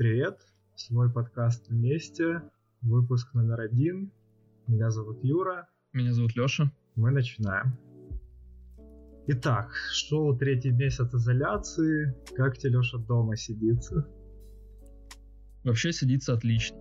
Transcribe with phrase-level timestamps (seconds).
[0.00, 0.38] Привет,
[0.76, 2.40] свой подкаст вместе,
[2.80, 4.10] выпуск номер один.
[4.66, 5.68] Меня зовут Юра.
[5.92, 6.72] Меня зовут Леша.
[6.96, 7.76] Мы начинаем.
[9.26, 12.14] Итак, шел третий месяц изоляции.
[12.34, 14.08] Как тебе, Леша, дома сидится?
[15.64, 16.78] Вообще сидится отлично.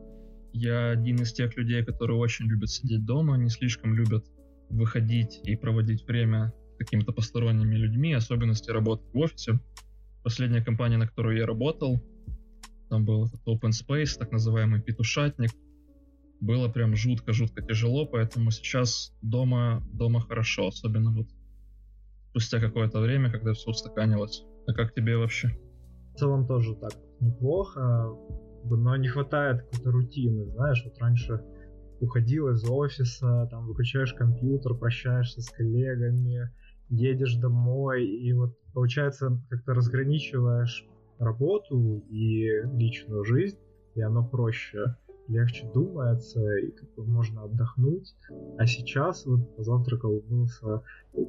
[0.53, 4.27] Я один из тех людей, которые очень любят сидеть дома, не слишком любят
[4.69, 9.59] выходить и проводить время с какими-то посторонними людьми, особенности работы в офисе.
[10.23, 12.01] Последняя компания, на которой я работал,
[12.89, 15.51] там был этот open space, так называемый петушатник.
[16.41, 21.27] Было прям жутко-жутко тяжело, поэтому сейчас дома, дома хорошо, особенно вот
[22.29, 24.43] спустя какое-то время, когда все устаканилось.
[24.67, 25.49] А как тебе вообще?
[26.13, 28.15] В целом тоже так неплохо,
[28.63, 31.43] но не хватает какой-то рутины, знаешь, вот раньше
[31.99, 36.49] уходил из офиса, там выключаешь компьютер, прощаешься с коллегами,
[36.89, 40.87] едешь домой, и вот получается как-то разграничиваешь
[41.19, 43.57] работу и личную жизнь,
[43.95, 44.95] и оно проще,
[45.27, 48.15] легче думается, и как бы можно отдохнуть.
[48.57, 50.81] А сейчас вот позавтракал, умылся,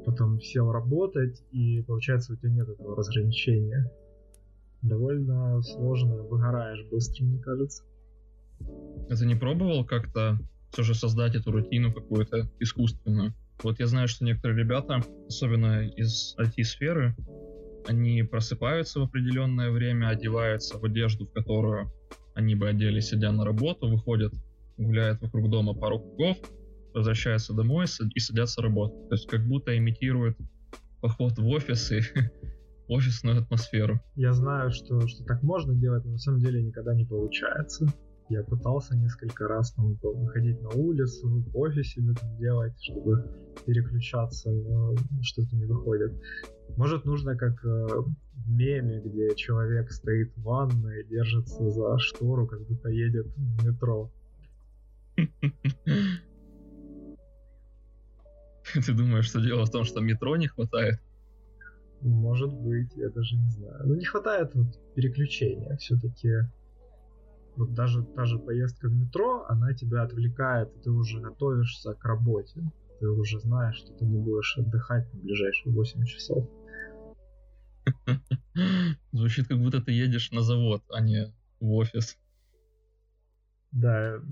[0.06, 3.90] потом сел работать, и получается у тебя нет этого разграничения.
[4.82, 7.84] Довольно сложно, выгораешь быстро, мне кажется.
[8.60, 10.38] А ты не пробовал как-то
[10.70, 13.34] все же создать эту рутину какую-то искусственную?
[13.62, 17.14] Вот я знаю, что некоторые ребята, особенно из IT-сферы,
[17.90, 21.92] они просыпаются в определенное время, одеваются в одежду, в которую
[22.34, 24.32] они бы одели, сидя на работу, выходят,
[24.78, 26.36] гуляют вокруг дома пару кругов,
[26.94, 29.08] возвращаются домой и садятся работать.
[29.08, 30.38] То есть как будто имитируют
[31.00, 32.00] поход в офис и
[32.88, 34.00] офисную атмосферу.
[34.14, 37.92] Я знаю, что, что так можно делать, но на самом деле никогда не получается.
[38.30, 43.24] Я пытался несколько раз там выходить на улицу, в офисе себе там делать, чтобы
[43.66, 46.12] переключаться, но что-то не выходит.
[46.76, 52.64] Может, нужно как э, в меме, где человек стоит в ванной, держится за штору, как
[52.68, 54.12] будто едет в метро.
[58.86, 61.00] Ты думаешь, что дело в том, что метро не хватает?
[62.00, 63.88] Может быть, я даже не знаю.
[63.88, 65.76] Ну, не хватает вот переключения.
[65.78, 66.28] Все-таки
[67.60, 72.02] вот даже та же поездка в метро, она тебя отвлекает, и ты уже готовишься к
[72.06, 72.62] работе.
[73.00, 76.48] Ты уже знаешь, что ты не будешь отдыхать на ближайшие 8 часов.
[79.12, 82.18] Звучит, как будто ты едешь на завод, а не в офис.
[83.72, 84.22] Да,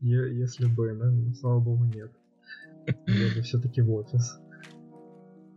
[0.00, 2.12] если бы, но, слава богу, нет.
[3.06, 4.36] Еду все-таки в офис.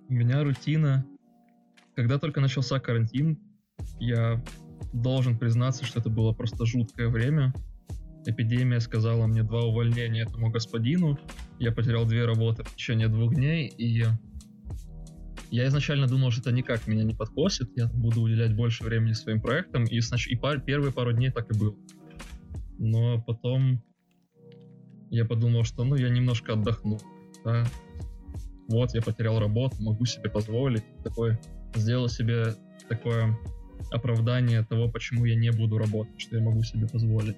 [0.08, 1.04] У меня рутина.
[1.96, 3.40] Когда только начался карантин,
[4.00, 4.44] я
[4.94, 7.54] должен признаться, что это было просто жуткое время.
[8.26, 11.18] Эпидемия сказала мне два увольнения этому господину.
[11.60, 14.06] Я потерял две работы в течение двух дней, и
[15.50, 19.40] я изначально думал, что это никак меня не подкосит, я буду уделять больше времени своим
[19.40, 20.28] проектам, и, снач...
[20.28, 20.60] и пар...
[20.60, 21.76] первые пару дней так и было.
[22.80, 23.82] Но потом
[25.10, 27.00] я подумал, что ну я немножко отдохну.
[27.46, 27.66] Да?
[28.68, 30.84] Вот, я потерял работу, могу себе позволить.
[31.04, 31.40] Такое,
[31.76, 32.56] сделал себе
[32.90, 33.38] такое
[33.92, 37.38] оправдание того, почему я не буду работать, что я могу себе позволить.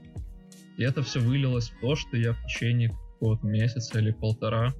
[0.77, 4.73] И это все вылилось в то, что я в течение какого-то месяца или полтора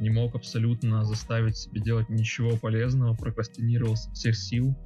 [0.00, 4.76] не мог абсолютно заставить себя делать ничего полезного, прокрастинировал со всех сил,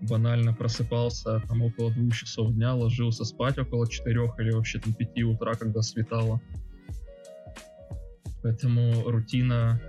[0.00, 5.24] банально просыпался там около двух часов дня, ложился спать около четырех или вообще там пяти
[5.24, 6.40] утра, когда светало.
[8.42, 9.80] Поэтому рутина,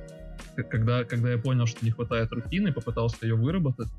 [0.70, 3.90] когда, когда я понял, что не хватает рутины, попытался ее выработать,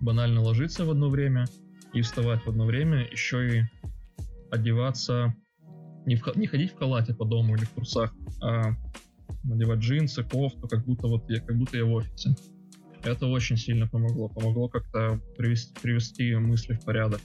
[0.00, 1.46] банально ложиться в одно время
[1.92, 3.62] и вставать в одно время, еще и
[4.50, 5.34] одеваться,
[6.04, 8.72] не, в, не ходить в халате по дому или в трусах, а
[9.42, 12.34] надевать джинсы, кофту, как будто вот я, как будто я в офисе.
[13.02, 14.28] Это очень сильно помогло.
[14.28, 17.20] Помогло как-то привести, привести мысли в порядок.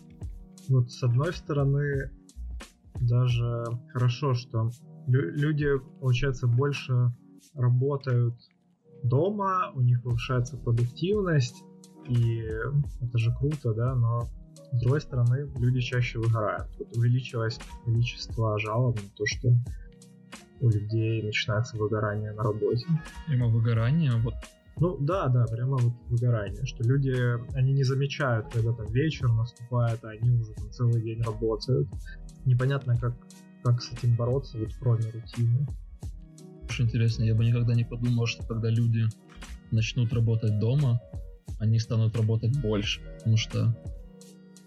[0.70, 2.12] Вот с одной стороны,
[3.00, 4.70] даже хорошо, что
[5.08, 5.68] лю- люди,
[6.00, 6.94] получается, больше
[7.56, 8.36] работают
[9.04, 11.64] дома, у них повышается продуктивность,
[12.08, 12.44] и
[13.02, 14.30] это же круто, да, но
[14.72, 16.70] с другой стороны, люди чаще выгорают.
[16.80, 19.50] Вот увеличилось количество жалоб на то, что
[20.62, 22.86] у людей начинается выгорание на работе.
[23.28, 24.12] Прямо выгорание?
[24.24, 24.36] Вот
[24.82, 27.14] ну да, да, прямо вот выгорание, что люди,
[27.56, 31.88] они не замечают, когда там вечер наступает, а они уже там целый день работают.
[32.46, 33.14] Непонятно, как,
[33.64, 35.68] как с этим бороться, вот кроме рутины.
[36.64, 39.04] Очень интересно, я бы никогда не подумал, что когда люди
[39.70, 41.00] начнут работать дома,
[41.62, 43.78] они станут работать больше, потому что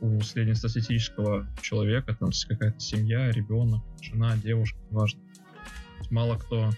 [0.00, 5.20] у среднестатистического человека там какая-то семья, ребенок, жена, девушка, неважно.
[6.10, 6.70] Мало кто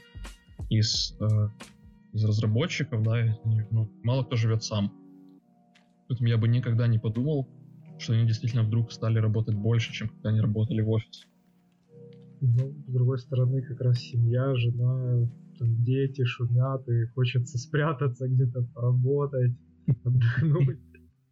[0.71, 1.49] из, э,
[2.15, 3.39] из разработчиков, да,
[3.71, 4.91] ну, мало кто живет сам.
[6.09, 7.47] Поэтому я бы никогда не подумал,
[7.99, 11.27] что они действительно вдруг стали работать больше, чем когда они работали в офисе.
[12.41, 15.29] Ну, с другой стороны, как раз семья, жена,
[15.59, 19.53] там дети шумят, и хочется спрятаться где-то, поработать,
[20.05, 20.81] отдохнуть.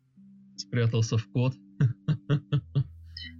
[0.56, 1.54] Спрятался в код.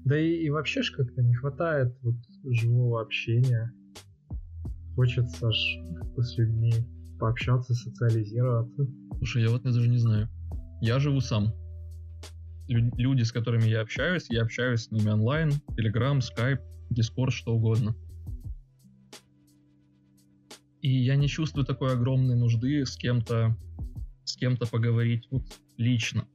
[0.05, 3.73] Да и, и вообще ж как-то не хватает вот живого общения.
[4.97, 5.57] Хочется ж
[6.19, 6.73] с людьми
[7.19, 8.87] пообщаться, социализироваться.
[9.17, 10.29] Слушай, я вот даже не знаю.
[10.83, 11.55] Я живу сам.
[12.69, 17.55] Лю- люди, с которыми я общаюсь, я общаюсь с ними онлайн, Telegram, Skype, Discord, что
[17.55, 17.95] угодно.
[20.83, 23.57] И я не чувствую такой огромной нужды с кем-то
[24.25, 25.45] с кем-то поговорить вот
[25.77, 26.27] лично.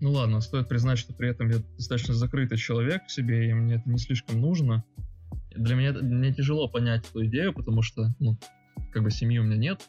[0.00, 3.76] Ну ладно, стоит признать, что при этом я достаточно закрытый человек в себе, и мне
[3.76, 4.84] это не слишком нужно.
[5.54, 8.38] Для меня мне тяжело понять эту идею, потому что, ну,
[8.92, 9.88] как бы семьи у меня нет.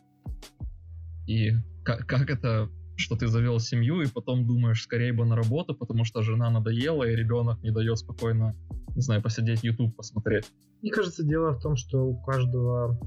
[1.28, 1.52] И
[1.84, 6.06] как, как это, что ты завел семью, и потом думаешь, скорее бы на работу, потому
[6.06, 8.56] что жена надоела, и ребенок не дает спокойно,
[8.96, 10.46] не знаю, посидеть YouTube посмотреть.
[10.82, 13.00] Мне кажется, дело в том, что у каждого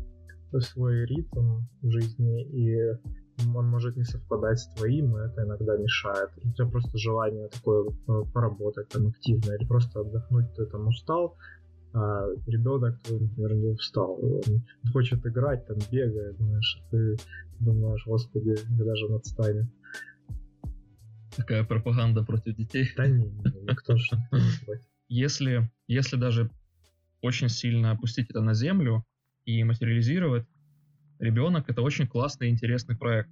[0.61, 2.77] свой ритм в жизни, и
[3.55, 6.31] он может не совпадать с твоим, и это иногда мешает.
[6.45, 11.37] У тебя просто желание такое э, поработать там активно, или просто отдохнуть, ты там устал,
[11.95, 14.19] а ребенок твой, например, не устал.
[14.21, 14.63] Он
[14.93, 17.17] хочет играть, там бегает, знаешь, ты
[17.61, 19.67] думаешь, господи, когда же он отстанет.
[21.37, 22.89] Такая пропаганда против детей.
[22.97, 24.17] Да не, не никто же
[25.09, 26.51] Если, если даже
[27.23, 29.05] очень сильно опустить это на землю
[29.45, 30.47] и материализировать,
[31.23, 33.31] ребенок это очень классный и интересный проект.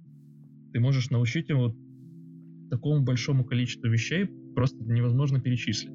[0.73, 1.75] Ты можешь научить его
[2.69, 5.91] такому большому количеству вещей, просто невозможно перечислить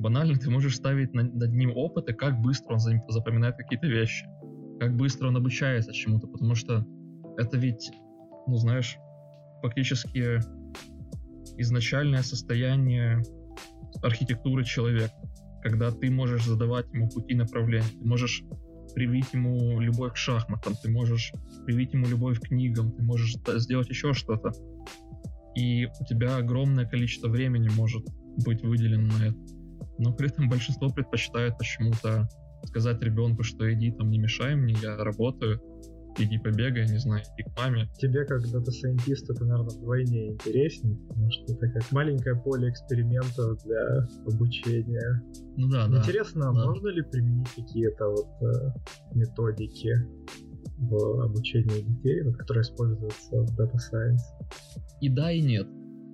[0.00, 4.26] банально ты можешь ставить над, ним опыты, как быстро он запоминает какие-то вещи,
[4.80, 6.86] как быстро он обучается чему-то, потому что
[7.36, 7.90] это ведь,
[8.46, 8.96] ну знаешь,
[9.62, 10.40] фактически
[11.58, 13.22] изначальное состояние
[14.02, 15.14] архитектуры человека,
[15.62, 18.42] когда ты можешь задавать ему пути направления, ты можешь
[18.94, 21.32] привить ему любовь к шахматам, ты можешь
[21.66, 24.52] привить ему любовь к книгам, ты можешь сделать еще что-то.
[25.56, 28.04] И у тебя огромное количество времени может
[28.44, 29.60] быть выделено на это
[30.00, 32.26] но при этом большинство предпочитает почему-то
[32.64, 35.60] сказать ребенку, что иди там не мешай мне, я работаю,
[36.18, 37.88] иди побегай, не знаю, иди к маме.
[37.98, 43.62] Тебе как data scientist это, наверное, вдвойне интереснее, потому что это как маленькое поле экспериментов
[43.64, 45.22] для обучения.
[45.56, 45.98] Ну да, да.
[45.98, 46.64] Интересно, да.
[46.64, 48.72] можно ли применить какие-то вот э,
[49.14, 49.94] методики
[50.78, 54.22] в обучении детей, вот, которые используются в Data Science?
[55.00, 55.66] И да, и нет.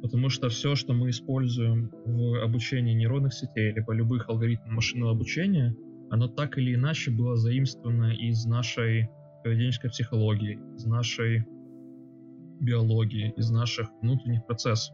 [0.03, 5.75] Потому что все, что мы используем в обучении нейронных сетей, либо любых алгоритмов машинного обучения,
[6.11, 9.09] оно так или иначе было заимствовано из нашей
[9.47, 11.47] поведенческой психологии, из нашей
[12.61, 14.93] биологии, из наших внутренних процессов.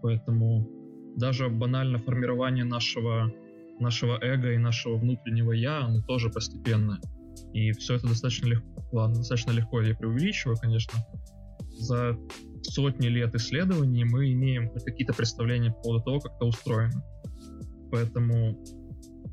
[0.00, 0.68] Поэтому
[1.16, 3.32] даже банально формирование нашего,
[3.80, 7.00] нашего эго и нашего внутреннего я, оно тоже постепенное.
[7.52, 11.00] И все это достаточно легко, ладно, достаточно легко я преувеличиваю, конечно.
[11.76, 12.16] За
[12.62, 17.02] сотни лет исследований мы имеем какие-то представления по поводу того, как это устроено.
[17.90, 18.56] Поэтому,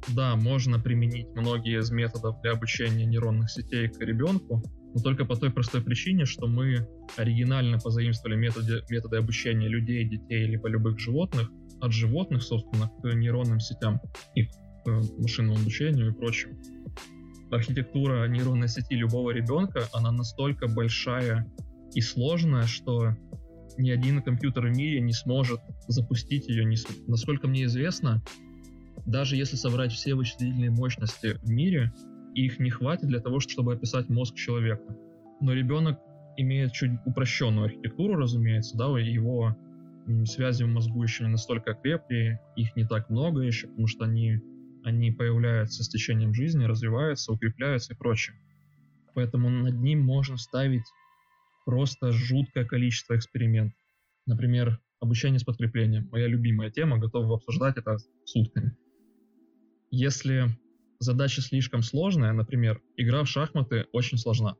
[0.09, 5.35] да, можно применить многие из методов для обучения нейронных сетей к ребенку, но только по
[5.35, 11.49] той простой причине, что мы оригинально позаимствовали методы, методы обучения людей, детей, либо любых животных
[11.79, 13.99] от животных, собственно, к нейронным сетям
[14.35, 14.49] и к
[14.85, 16.55] э, машинному обучению и прочему.
[17.49, 21.51] Архитектура нейронной сети любого ребенка, она настолько большая
[21.93, 23.15] и сложная, что
[23.77, 26.65] ни один компьютер в мире не сможет запустить ее.
[26.65, 26.77] Не,
[27.07, 28.21] насколько мне известно,
[29.05, 31.93] даже если собрать все вычислительные мощности в мире,
[32.35, 34.95] их не хватит для того, чтобы описать мозг человека.
[35.41, 35.99] Но ребенок
[36.37, 39.55] имеет чуть упрощенную архитектуру, разумеется, да, его
[40.25, 44.39] связи в мозгу еще не настолько крепкие, их не так много еще, потому что они,
[44.83, 48.35] они появляются с течением жизни, развиваются, укрепляются и прочее.
[49.13, 50.85] Поэтому над ним можно ставить
[51.65, 53.77] просто жуткое количество экспериментов.
[54.25, 56.07] Например, обучение с подкреплением.
[56.11, 58.75] Моя любимая тема, готов обсуждать это сутками.
[59.91, 60.47] Если
[60.99, 64.55] задача слишком сложная, например, игра в шахматы очень сложна.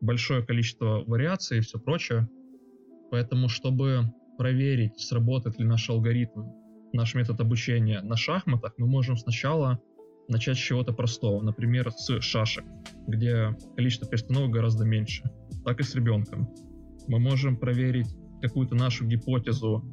[0.00, 2.28] Большое количество вариаций и все прочее.
[3.10, 6.44] Поэтому, чтобы проверить, сработает ли наш алгоритм,
[6.92, 9.80] наш метод обучения на шахматах, мы можем сначала
[10.28, 12.64] начать с чего-то простого, например, с шашек,
[13.06, 15.24] где количество перестановок гораздо меньше
[15.64, 16.48] так и с ребенком.
[17.06, 18.08] Мы можем проверить
[18.40, 19.84] какую-то нашу гипотезу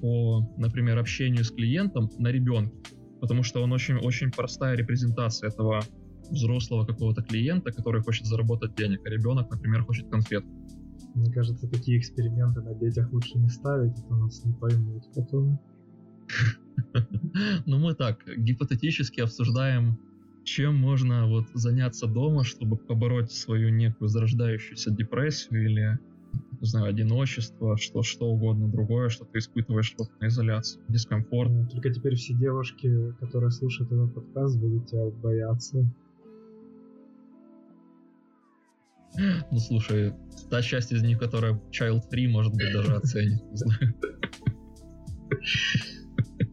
[0.00, 2.76] по, например, общению с клиентом на ребенке,
[3.22, 5.80] потому что он очень, очень простая репрезентация этого
[6.28, 10.44] взрослого какого-то клиента, который хочет заработать денег, а ребенок, например, хочет конфет.
[11.14, 15.58] Мне кажется, такие эксперименты на детях лучше не ставить, это нас не поймут потом.
[17.66, 19.98] Ну, мы так, гипотетически обсуждаем,
[20.44, 25.98] чем можно вот заняться дома, чтобы побороть свою некую зарождающуюся депрессию или,
[26.62, 31.50] не знаю, одиночество, что, что угодно другое, что ты испытываешь вот на изоляции, дискомфорт.
[31.72, 35.84] Только теперь все девушки, которые слушают этот подкаст, будут тебя бояться.
[39.50, 40.14] Ну, слушай,
[40.50, 43.94] та часть из них, которая child free, может быть, даже оценит, не знаю.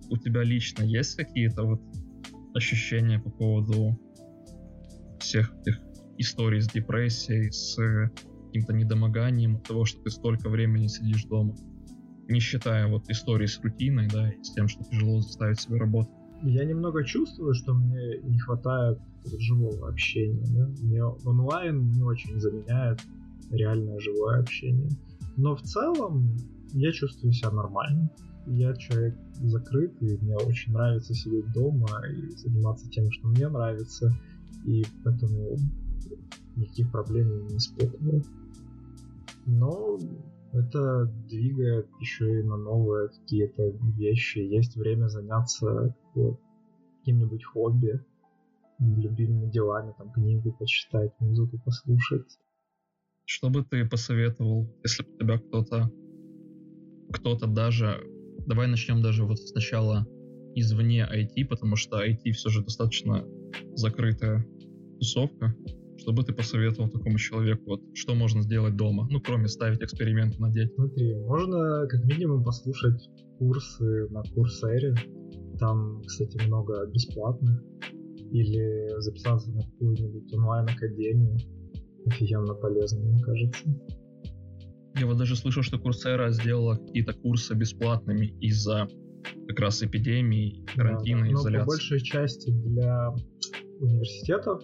[0.10, 1.82] У тебя лично есть какие-то вот
[2.56, 3.96] ощущения по поводу
[5.20, 5.80] всех этих
[6.18, 7.78] историй с депрессией, с
[8.50, 11.56] каким-то недомоганием от того, что ты столько времени сидишь дома?
[12.28, 16.14] Не считая вот истории с рутиной, да, и с тем, что тяжело заставить себе работать.
[16.42, 20.46] Я немного чувствую, что мне не хватает живого общения.
[20.52, 20.68] Да?
[20.82, 23.02] Мне онлайн не очень заменяет
[23.52, 24.90] реальное живое общение.
[25.38, 26.38] Но в целом
[26.74, 28.10] я чувствую себя нормально.
[28.48, 34.12] Я человек закрыт, и мне очень нравится сидеть дома и заниматься тем, что мне нравится.
[34.66, 35.58] И поэтому
[36.56, 38.24] никаких проблем не испытываю.
[39.52, 39.98] Но
[40.54, 44.40] это двигает еще и на новые какие-то вещи.
[44.40, 48.00] Есть время заняться каким-нибудь хобби,
[48.80, 52.40] любимыми делами, там книгу почитать, музыку послушать.
[53.26, 55.92] Что бы ты посоветовал, если бы тебя кто-то,
[57.12, 58.02] кто-то даже,
[58.46, 60.06] давай начнем даже вот сначала
[60.56, 63.26] извне IT, потому что IT все же достаточно
[63.74, 64.46] закрытая
[65.00, 65.56] тусовка.
[66.00, 70.40] Что бы ты посоветовал такому человеку, вот, что можно сделать дома, ну, кроме ставить эксперименты
[70.40, 70.74] на детях?
[70.76, 74.96] Смотри, можно как минимум послушать курсы на Курсере.
[75.60, 77.62] Там, кстати, много бесплатных
[78.32, 81.38] или записаться на какую-нибудь онлайн-академию.
[82.06, 83.66] Офигенно полезно, мне кажется.
[84.96, 88.88] Я вот даже слышал, что Курсера сделала какие-то курсы бесплатными из-за
[89.50, 91.34] как раз эпидемии, карантина, да, да.
[91.34, 91.58] изоляции.
[91.58, 93.14] Но по большей части для
[93.80, 94.64] университетов,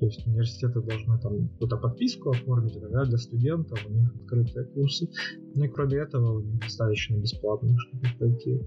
[0.00, 5.08] то есть университеты должны там какую-то подписку оформить, иногда для студентов у них открытые курсы.
[5.54, 8.60] Ну и кроме этого у них достаточно бесплатно, чтобы пройти.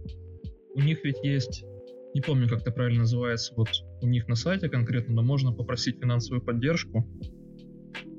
[0.75, 1.65] У них ведь есть
[2.13, 3.69] не помню, как это правильно называется, вот
[4.01, 7.07] у них на сайте конкретно, но можно попросить финансовую поддержку.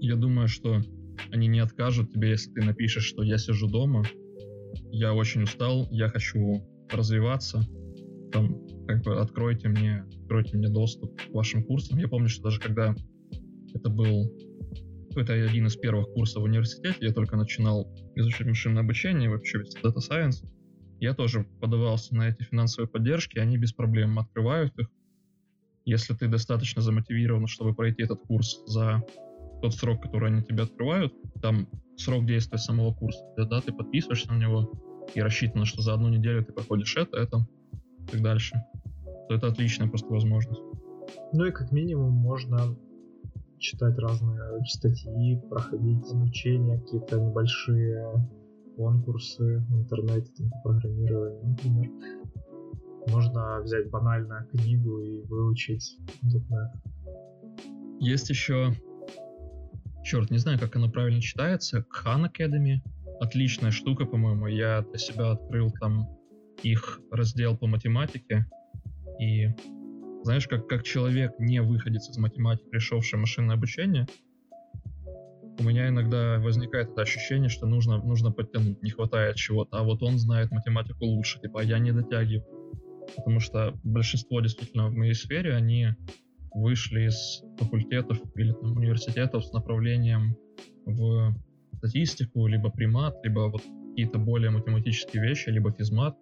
[0.00, 0.80] Я думаю, что
[1.30, 4.04] они не откажут тебе, если ты напишешь, что я сижу дома,
[4.90, 7.62] я очень устал, я хочу развиваться,
[8.32, 11.98] там, как бы откройте мне, откройте мне доступ к вашим курсам.
[11.98, 12.94] Я помню, что даже когда
[13.74, 14.30] это был
[15.16, 19.98] это один из первых курсов в университете, я только начинал изучать машинное обучение, вообще Data
[19.98, 20.44] Science,
[21.00, 24.88] я тоже подавался на эти финансовые поддержки, они без проблем открывают их.
[25.84, 29.02] Если ты достаточно замотивирован, чтобы пройти этот курс за
[29.60, 31.12] тот срок, который они тебе открывают,
[31.42, 34.72] там срок действия самого курса, да, ты подписываешься на него
[35.14, 37.46] и рассчитано, что за одну неделю ты проходишь это, это
[37.98, 38.56] и так дальше,
[39.28, 40.62] то это отличная просто возможность.
[41.32, 42.76] Ну и как минимум можно
[43.58, 48.28] читать разные статьи, проходить обучение, какие-то небольшие
[48.76, 51.90] конкурсы в интернете там, по программированию, например.
[53.06, 56.68] Можно взять банально книгу и выучить .NET.
[58.00, 58.72] Есть еще,
[60.02, 62.78] черт, не знаю, как оно правильно читается, Khan Academy.
[63.20, 64.46] Отличная штука, по-моему.
[64.46, 66.08] Я для себя открыл там
[66.62, 68.46] их раздел по математике.
[69.18, 69.48] И
[70.22, 74.06] знаешь, как, как человек, не выходец из математики, пришедший в машинное обучение,
[75.58, 80.02] у меня иногда возникает это ощущение, что нужно, нужно подтянуть, не хватает чего-то, а вот
[80.02, 82.44] он знает математику лучше, типа, а я не дотягиваю.
[83.16, 85.90] Потому что большинство действительно в моей сфере, они
[86.54, 90.36] вышли из факультетов или там, университетов с направлением
[90.86, 91.34] в
[91.78, 96.16] статистику, либо примат, либо вот какие-то более математические вещи, либо физмат.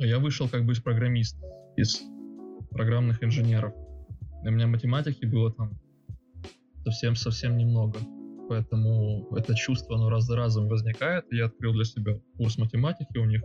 [0.00, 2.00] А я вышел как бы из программиста, из
[2.70, 3.74] программных инженеров.
[4.42, 5.78] У меня математики было там
[6.84, 7.98] совсем-совсем немного.
[8.48, 11.26] Поэтому это чувство, оно раз за разом возникает.
[11.30, 13.42] Я открыл для себя курс математики у них.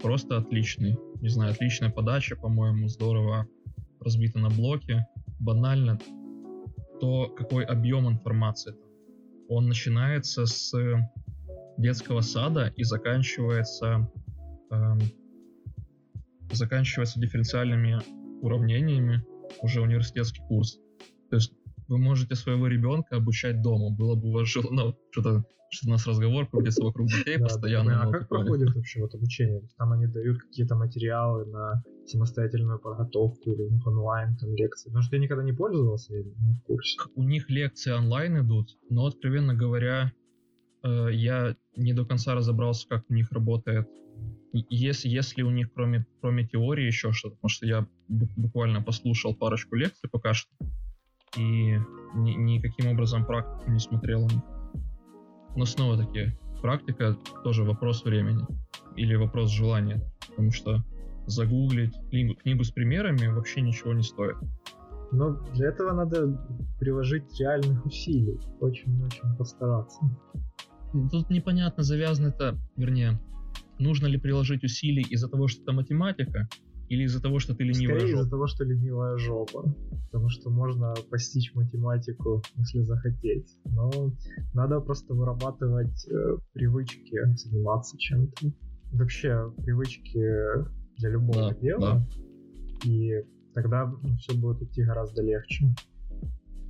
[0.00, 0.96] Просто отличный.
[1.20, 3.48] Не знаю, отличная подача, по-моему, здорово
[4.00, 5.04] разбита на блоки.
[5.40, 5.98] Банально
[7.00, 8.76] то, какой объем информации.
[9.48, 10.72] Он начинается с
[11.78, 14.08] детского сада и заканчивается
[14.70, 14.94] э,
[16.52, 18.00] заканчивается дифференциальными
[18.42, 19.24] уравнениями
[19.62, 20.78] уже университетский курс.
[21.30, 21.52] То есть
[21.88, 23.90] вы можете своего ребенка обучать дома.
[23.90, 28.02] Было бы у вас желание, ну, что-то что у нас разговор крутится вокруг детей постоянно.
[28.02, 29.62] А как проходит вообще вот обучение?
[29.76, 34.88] Там они дают какие-то материалы на самостоятельную подготовку или онлайн там лекции?
[34.88, 36.98] Потому что я никогда не пользовался, я не в курсе.
[37.14, 40.12] У них лекции онлайн идут, но, откровенно говоря,
[40.84, 43.88] э, я не до конца разобрался, как у них работает
[44.70, 49.74] если, если у них кроме, кроме теории еще что-то, потому что я буквально послушал парочку
[49.76, 50.50] лекций пока что,
[51.36, 51.78] и
[52.14, 54.28] ни, никаким образом практику не смотрел.
[55.56, 56.32] Но снова-таки,
[56.62, 58.44] практика тоже вопрос времени
[58.96, 60.84] или вопрос желания, потому что
[61.26, 64.36] загуглить книгу, книгу с примерами вообще ничего не стоит.
[65.12, 66.36] Но для этого надо
[66.78, 70.00] приложить реальных усилий, очень-очень постараться.
[71.10, 73.20] Тут непонятно, завязано это, вернее,
[73.78, 76.48] нужно ли приложить усилий из-за того, что это математика,
[76.88, 78.20] или из-за того, что ты ленивая Скорее жопа?
[78.20, 79.74] из-за того, что ленивая жопа.
[80.06, 83.56] Потому что можно постичь математику, если захотеть.
[83.64, 84.12] Но
[84.54, 88.52] надо просто вырабатывать э, привычки заниматься чем-то.
[88.92, 90.20] Вообще, привычки
[90.98, 92.06] для любого Да, дела.
[92.84, 93.10] И
[93.52, 95.74] тогда ну, все будет идти гораздо легче.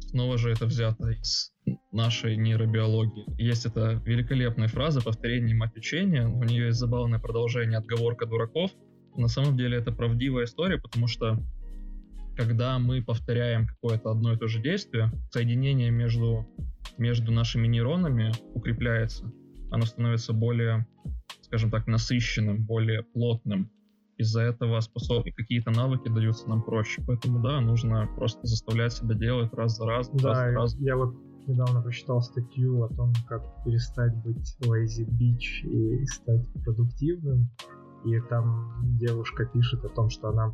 [0.01, 1.53] Снова же это взято из
[1.97, 3.25] нашей нейробиологии.
[3.39, 6.29] Есть эта великолепная фраза «повторение мать учения».
[6.29, 8.71] У нее есть забавное продолжение «отговорка дураков».
[9.17, 11.43] На самом деле это правдивая история, потому что
[12.37, 16.47] когда мы повторяем какое-то одно и то же действие, соединение между,
[16.99, 19.33] между нашими нейронами укрепляется.
[19.71, 20.87] Оно становится более,
[21.41, 23.71] скажем так, насыщенным, более плотным.
[24.19, 25.25] Из-за этого способ...
[25.35, 27.03] какие-то навыки даются нам проще.
[27.07, 30.11] Поэтому да, нужно просто заставлять себя делать раз за раз.
[30.11, 30.77] Да, раз за раз.
[30.81, 31.15] я вот
[31.47, 37.49] недавно прочитал статью о том, как перестать быть lazy bitch и стать продуктивным.
[38.05, 40.53] И там девушка пишет о том, что она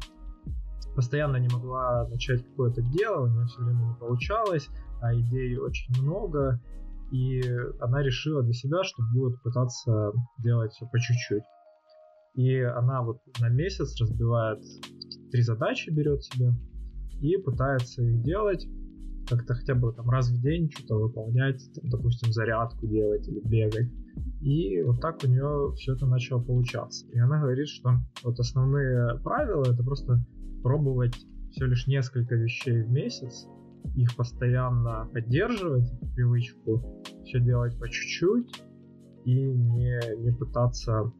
[0.95, 4.69] постоянно не могла начать какое-то дело, у нее все время не получалось,
[5.01, 6.61] а идей очень много,
[7.11, 7.43] и
[7.81, 11.45] она решила для себя, что будет пытаться делать все по чуть-чуть.
[12.35, 14.61] И она вот на месяц разбивает
[15.31, 16.53] три задачи, берет себе
[17.21, 18.67] и пытается их делать
[19.37, 23.91] как-то хотя бы там раз в день что-то выполнять, там, допустим, зарядку делать или бегать.
[24.41, 27.07] И вот так у нее все это начало получаться.
[27.09, 27.91] И она говорит, что
[28.23, 30.25] вот основные правила это просто
[30.63, 31.17] пробовать
[31.51, 33.47] все лишь несколько вещей в месяц,
[33.95, 38.63] их постоянно поддерживать, привычку, все делать по чуть-чуть
[39.25, 41.13] и не, не пытаться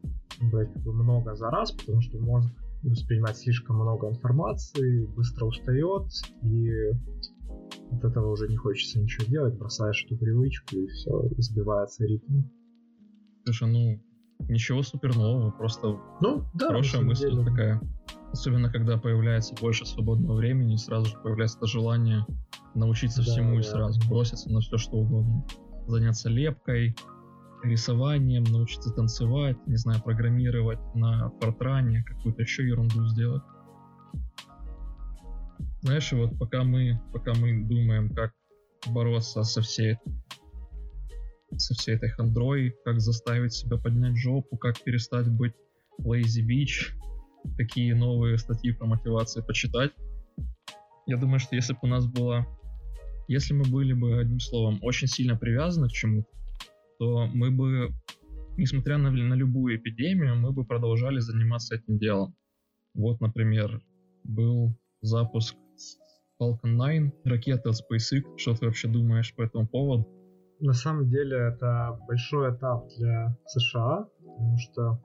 [0.51, 2.49] брать много за раз, потому что мозг
[2.83, 6.07] воспринимает слишком много информации, быстро устает
[6.41, 6.91] и
[7.91, 12.43] от этого уже не хочется ничего делать, бросаешь эту привычку и все, сбивается ритм.
[13.45, 14.03] Слушай, ну,
[14.49, 17.45] ничего супер нового, просто ну, да, хорошая мысль деле.
[17.45, 17.81] такая.
[18.31, 22.25] Особенно, когда появляется больше свободного времени, сразу же появляется это желание
[22.73, 23.59] научиться да, всему да.
[23.59, 25.45] и сразу броситься на все, что угодно.
[25.85, 26.95] Заняться лепкой,
[27.63, 33.43] рисованием, научиться танцевать, не знаю, программировать на фортране, какую-то еще ерунду сделать.
[35.83, 38.31] Знаешь, вот пока мы, пока мы думаем, как
[38.87, 39.97] бороться со всей
[41.57, 45.51] со всей этой хандрой, как заставить себя поднять жопу, как перестать быть
[45.99, 46.93] lazy bitch,
[47.57, 49.91] какие новые статьи про мотивацию почитать.
[51.05, 52.47] Я думаю, что если бы у нас было...
[53.27, 56.29] Если мы были бы, одним словом, очень сильно привязаны к чему-то,
[56.97, 57.93] то мы бы,
[58.55, 62.35] несмотря на, на любую эпидемию, мы бы продолжали заниматься этим делом.
[62.93, 63.81] Вот, например,
[64.23, 65.57] был запуск
[66.39, 68.37] Falcon 9, ракеты от SpaceX.
[68.37, 70.07] Что ты вообще думаешь по этому поводу?
[70.59, 74.99] На самом деле это большой этап для США, потому что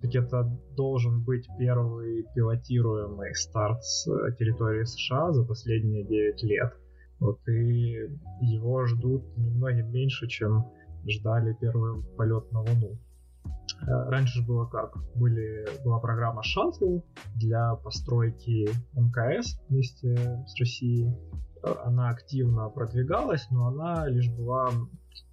[0.00, 0.44] это
[0.76, 4.04] должен быть первый пилотируемый старт с
[4.38, 6.72] территории США за последние 9 лет.
[7.20, 8.08] Вот и
[8.40, 10.64] его ждут немного меньше, чем
[11.06, 12.98] ждали первый полет на Луну.
[13.82, 14.96] Э, раньше же было как?
[15.14, 17.02] Были, была программа Shuttle
[17.36, 21.14] для постройки МКС вместе с Россией.
[21.62, 24.70] Э, она активно продвигалась, но она лишь была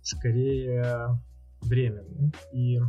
[0.02, 1.20] скорее
[1.62, 2.34] временной.
[2.54, 2.80] И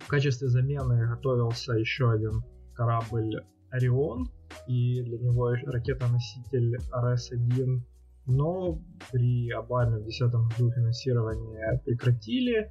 [0.00, 2.42] в качестве замены готовился еще один
[2.74, 4.30] корабль Орион,
[4.66, 7.82] и для него ракета-носитель RS-1
[8.26, 12.70] но при Обаме в 2010 году финансирование прекратили,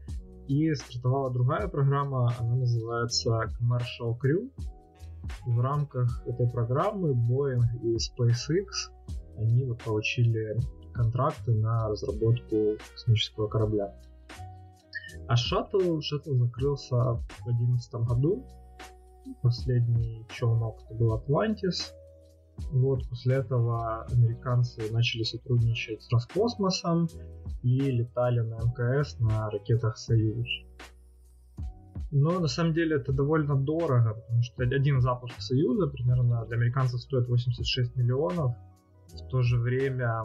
[0.52, 4.52] и стартовала другая программа, она называется Commercial Crew.
[5.48, 8.66] И в рамках этой программы Boeing и SpaceX
[9.38, 10.60] они вот получили
[10.94, 13.96] контракты на разработку космического корабля.
[15.28, 18.46] А шаттл, шаттл закрылся в 2011 году.
[19.42, 21.94] Последний челнок это был Atlantis.
[22.72, 27.08] Вот после этого американцы начали сотрудничать с Роскосмосом
[27.64, 30.48] и летали на МКС на ракетах Союз.
[32.12, 37.02] Но на самом деле это довольно дорого, потому что один запуск Союза примерно для американцев
[37.02, 38.54] стоит 86 миллионов.
[39.08, 40.24] В то же время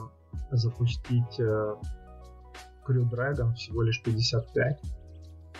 [0.51, 1.75] запустить э,
[2.87, 4.81] Crew Dragon всего лишь 55.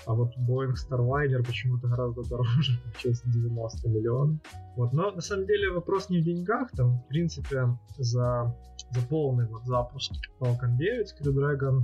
[0.07, 4.39] А вот Boeing Starliner почему-то гораздо дороже, получается 90 миллионов.
[4.77, 8.57] Вот, но на самом деле вопрос не в деньгах, там, в принципе, за,
[8.91, 11.83] за полный вот запуск Falcon 9 Crew Dragon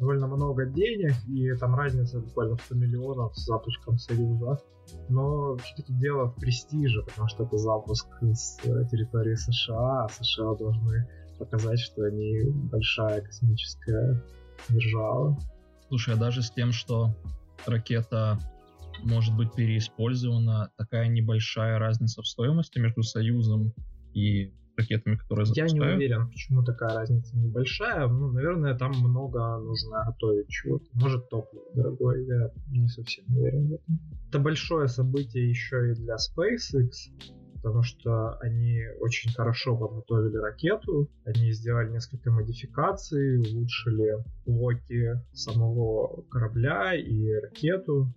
[0.00, 4.58] довольно много денег, и там разница буквально 100 миллионов с запуском Союза.
[5.08, 10.54] Но все-таки дело в престиже, потому что это запуск с э, территории США, а США
[10.54, 11.06] должны
[11.38, 14.20] показать, что они большая космическая
[14.70, 15.38] держава.
[15.88, 17.10] Слушай, а даже с тем, что
[17.66, 18.38] ракета
[19.02, 23.72] может быть переиспользована, такая небольшая разница в стоимости между Союзом
[24.14, 25.72] и ракетами, которые запускают?
[25.72, 28.06] Я не уверен, почему такая разница небольшая.
[28.08, 30.86] Ну, наверное, там много нужно готовить чего-то.
[30.94, 34.00] Может, топливо дорогое, я не совсем уверен в этом.
[34.28, 37.12] Это большое событие еще и для SpaceX,
[37.62, 46.94] потому что они очень хорошо подготовили ракету, они сделали несколько модификаций, улучшили блоки самого корабля
[46.94, 48.12] и ракету.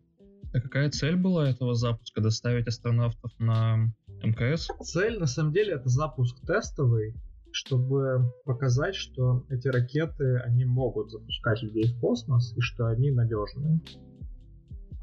[0.53, 2.21] А какая цель была этого запуска?
[2.21, 3.91] Доставить астронавтов на
[4.23, 4.67] МКС?
[4.81, 7.15] Цель, на самом деле, это запуск тестовый,
[7.51, 13.81] чтобы показать, что эти ракеты, они могут запускать людей в космос и что они надежные.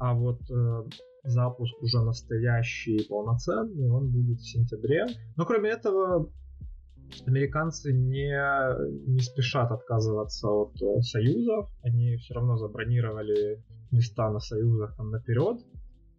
[0.01, 0.83] А вот э,
[1.23, 5.05] запуск уже настоящий, полноценный, он будет в сентябре.
[5.37, 6.27] Но кроме этого,
[7.27, 8.33] американцы не,
[9.07, 11.69] не спешат отказываться от э, союзов.
[11.83, 15.59] Они все равно забронировали места на союзах там наперед.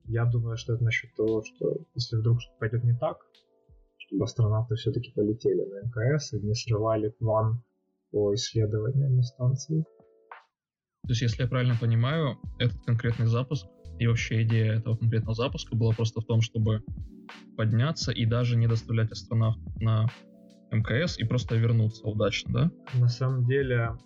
[0.04, 3.16] Я думаю, что это насчет того, что если вдруг что-то пойдет не так,
[3.96, 7.64] чтобы астронавты все-таки полетели на МКС и не срывали план
[8.12, 9.84] по исследованиям на станции.
[11.02, 13.66] То есть, если я правильно понимаю, этот конкретный запуск
[13.98, 16.82] и вообще идея этого конкретного запуска была просто в том, чтобы
[17.56, 20.08] подняться и даже не доставлять астронавтов на
[20.70, 22.70] МКС и просто вернуться удачно, да?
[22.98, 23.96] На самом деле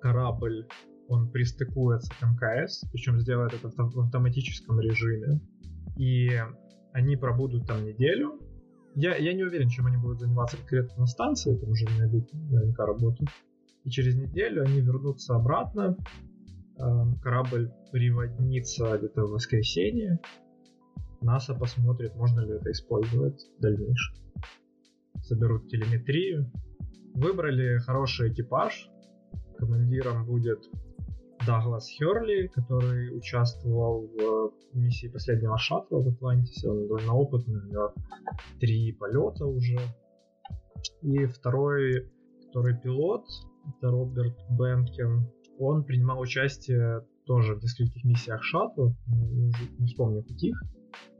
[0.00, 0.66] корабль
[1.08, 5.40] он пристыкуется к МКС, причем сделает это в автоматическом режиме.
[5.96, 6.40] И
[6.92, 8.40] они пробудут там неделю.
[8.94, 12.86] Я, я не уверен, чем они будут заниматься конкретно на станции, там уже найдут наверняка
[12.86, 13.24] работу.
[13.86, 15.96] И через неделю они вернутся обратно.
[16.78, 20.18] Эм, корабль приводнится где-то в воскресенье.
[21.20, 24.16] НАСА посмотрит, можно ли это использовать в дальнейшем.
[25.22, 26.50] Соберут телеметрию.
[27.14, 28.90] Выбрали хороший экипаж.
[29.56, 30.68] Командиром будет
[31.46, 36.68] Даглас Херли, который участвовал в миссии последнего шаттла в Атлантисе.
[36.68, 37.94] Он довольно опытный, у него
[38.58, 39.78] три полета уже.
[41.02, 42.10] И второй,
[42.50, 43.24] второй пилот,
[43.68, 45.30] это Роберт Бенкен.
[45.58, 50.60] Он принимал участие тоже в нескольких миссиях шаттла, не, не вспомню каких,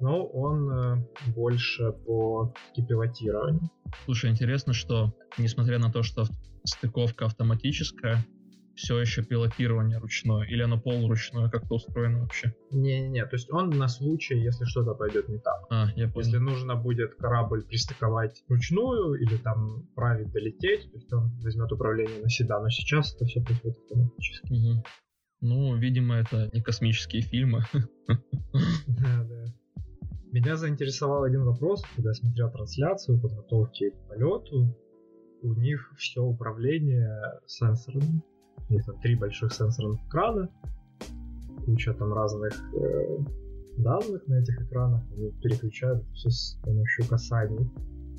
[0.00, 3.68] но он э, больше по пилотированию.
[4.04, 6.24] Слушай, интересно, что несмотря на то, что
[6.64, 8.24] стыковка автоматическая,
[8.76, 12.54] все еще пилотирование ручное, или оно полуручное, как-то устроено вообще?
[12.70, 15.66] Не-не-не, то есть он на случай, если что-то пойдет не так.
[15.70, 16.26] А, я понял.
[16.26, 22.22] Если нужно будет корабль пристыковать ручную или там править долететь, то есть он возьмет управление
[22.22, 24.52] на себя, но сейчас это все происходит автоматически.
[24.52, 24.84] Угу.
[25.40, 27.62] Ну, видимо, это не космические фильмы.
[28.06, 29.44] Да, да.
[30.32, 34.76] Меня заинтересовал один вопрос, когда я смотрел трансляцию подготовки к полету.
[35.42, 38.22] У них все управление сенсорами.
[38.68, 40.48] Них там три больших сенсорных экрана,
[41.64, 43.18] куча там разных э,
[43.78, 47.70] данных на этих экранах, они переключают все с помощью касаний.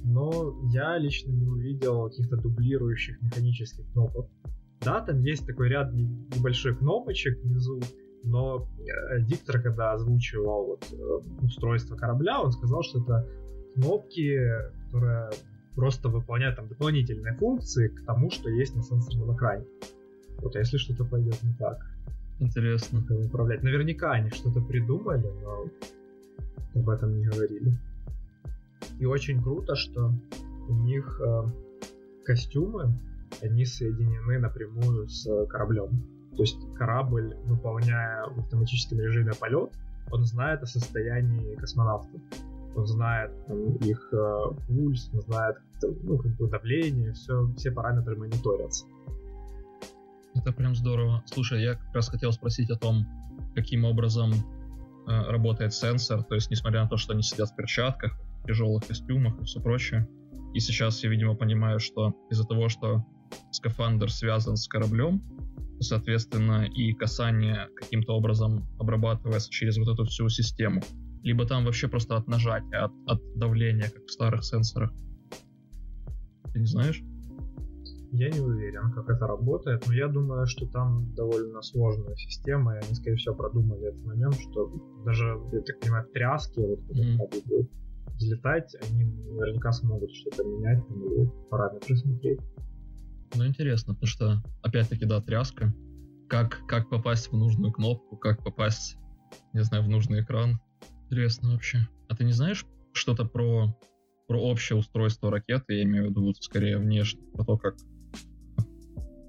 [0.04, 4.30] Но я лично не увидел каких-то дублирующих механических кнопок.
[4.82, 7.82] Да, там есть такой ряд небольших кнопочек внизу,
[8.23, 13.28] но э, диктор, когда озвучивал вот, э, устройство корабля, он сказал, что это
[13.73, 14.39] кнопки,
[14.86, 15.32] которые
[15.76, 19.65] просто выполняют там дополнительные функции к тому, что есть на сенсорном экране.
[20.41, 21.86] Вот а если что-то пойдет не так.
[22.39, 23.04] Интересно.
[23.08, 23.63] Как управлять.
[23.63, 25.65] Наверняка они что-то придумали, но
[26.76, 27.73] об этом не говорили.
[29.00, 30.12] И очень круто, что
[30.67, 31.43] у них э,
[32.26, 32.93] костюмы,
[33.41, 35.89] они соединены напрямую с кораблем.
[36.36, 39.71] То есть корабль, выполняя в автоматическом режиме полет,
[40.12, 42.21] он знает о состоянии космонавтов.
[42.76, 48.15] Он знает там, их э, пульс, он знает ну, как бы давление, все, все параметры
[48.15, 48.86] мониторятся.
[50.38, 51.23] Это прям здорово.
[51.26, 53.06] Слушай, я как раз хотел спросить о том,
[53.56, 56.23] каким образом э, работает сенсор.
[56.23, 59.60] То есть, несмотря на то, что они сидят в перчатках, в тяжелых костюмах и все
[59.60, 60.08] прочее.
[60.54, 63.06] И сейчас я, видимо, понимаю, что из-за того, что
[63.52, 65.21] скафандр связан с кораблем,
[65.80, 70.82] соответственно, и касание каким-то образом обрабатывается через вот эту всю систему.
[71.23, 74.93] Либо там вообще просто от нажатия, от, от давления, как в старых сенсорах.
[76.54, 77.04] Ты не знаешь?
[78.11, 82.77] Я не уверен, как это работает, но я думаю, что там довольно сложная система, и
[82.77, 84.71] они, скорее всего, продумали этот момент, что
[85.05, 87.17] даже, я так понимаю, тряски, вот, mm-hmm.
[87.17, 87.71] будут
[88.15, 92.39] взлетать, они наверняка смогут что-то менять или параметры смотреть.
[93.35, 95.73] Ну, интересно, потому что, опять-таки, да, тряска.
[96.29, 98.97] Как, как попасть в нужную кнопку, как попасть,
[99.53, 100.59] не знаю, в нужный экран.
[101.05, 101.87] Интересно вообще.
[102.09, 103.77] А ты не знаешь что-то про,
[104.27, 105.75] про общее устройство ракеты?
[105.75, 107.75] Я имею в виду скорее внешне, про то, как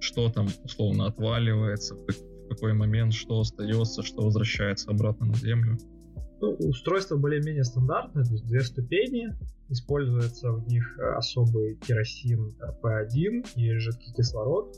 [0.00, 5.78] что там условно отваливается, в какой момент что остается, что возвращается обратно на Землю.
[6.40, 9.37] Ну, устройство более-менее стандартное, то есть две ступени,
[9.68, 14.76] используется в них э, особый керосин P1 и жидкий кислород.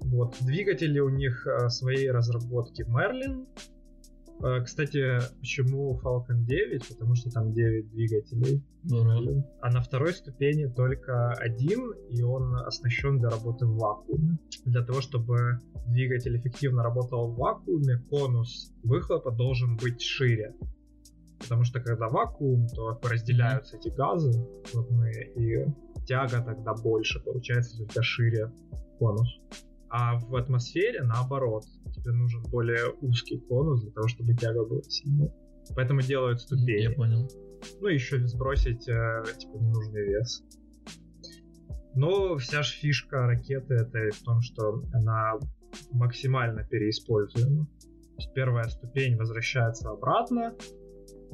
[0.00, 0.34] Вот.
[0.40, 3.46] Двигатели у них э, своей разработки Merlin,
[4.64, 6.88] кстати, почему Falcon 9?
[6.88, 8.62] Потому что там 9 двигателей.
[8.84, 9.42] Mm-hmm.
[9.60, 14.38] А на второй ступени только один, и он оснащен для работы в вакууме.
[14.64, 20.54] Для того, чтобы двигатель эффективно работал в вакууме, конус выхлопа должен быть шире.
[21.38, 24.32] Потому что когда вакуум, то разделяются эти газы
[24.70, 25.66] крупные, и
[26.06, 28.52] тяга тогда больше, получается, у тебя шире
[28.98, 29.28] конус.
[29.94, 35.30] А в атмосфере наоборот тебе нужен более узкий конус для того, чтобы тяга была сильнее.
[35.76, 36.84] Поэтому делают ступени.
[36.84, 37.28] Я понял.
[37.78, 40.42] Ну, еще сбросить, э, типа, ненужный вес.
[41.94, 45.34] Но вся же фишка ракеты это в том, что она
[45.90, 47.68] максимально переиспользуема.
[48.34, 50.54] Первая ступень возвращается обратно,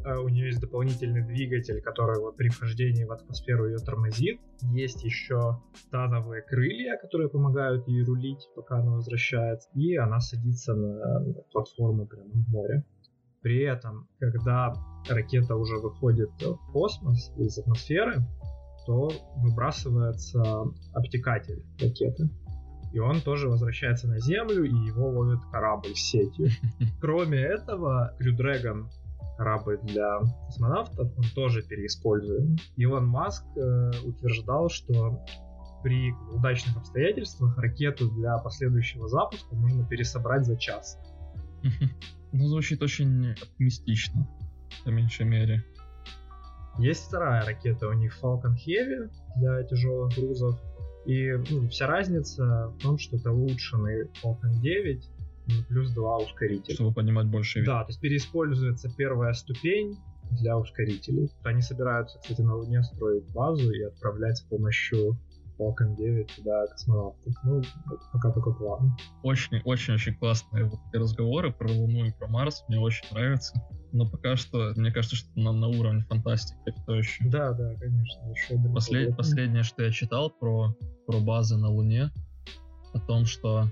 [0.04, 4.40] у нее есть дополнительный двигатель, который вот при вхождении в атмосферу ее тормозит.
[4.72, 9.68] Есть еще тановые крылья, которые помогают ей рулить, пока она возвращается.
[9.74, 12.84] И она садится на платформу прямо в море.
[13.42, 14.72] При этом, когда
[15.08, 18.16] ракета уже выходит в космос из атмосферы,
[18.87, 20.42] то выбрасывается
[20.94, 22.30] обтекатель ракеты.
[22.92, 26.48] И он тоже возвращается на Землю, и его ловит корабль с сетью.
[27.00, 28.87] Кроме этого, Crew Dragon
[29.38, 32.57] корабль для космонавтов, он тоже переиспользуем.
[32.77, 35.24] Илон Маск э, утверждал, что
[35.83, 40.98] при удачных обстоятельствах ракету для последующего запуска можно пересобрать за час.
[42.31, 44.29] Ну, звучит очень оптимистично,
[44.85, 45.64] по меньшей мере.
[46.79, 50.61] Есть вторая ракета, у них Falcon Heavy для тяжелых грузов.
[51.07, 55.09] И ну, вся разница в том, что это улучшенный Falcon 9,
[55.68, 56.74] плюс 2 ускорителя.
[56.74, 59.98] Чтобы поднимать больше Да, то есть переиспользуется первая ступень
[60.30, 61.30] для ускорителей.
[61.42, 65.18] Они собираются, кстати, на Луне строить базу и отправлять с помощью
[65.58, 67.34] Falcon 9 туда космонавтов.
[67.44, 67.62] Ну,
[68.12, 68.96] пока только план.
[69.22, 72.64] Очень-очень-очень классные вот разговоры про Луну и про Марс.
[72.68, 73.54] Мне очень нравится.
[73.92, 77.24] Но пока что, мне кажется, что на, на уровне фантастики то еще.
[77.28, 78.30] Да, да, конечно.
[78.30, 80.74] Еще Послед, последнее, что я читал про,
[81.06, 82.11] про базы на Луне,
[82.92, 83.68] о том, что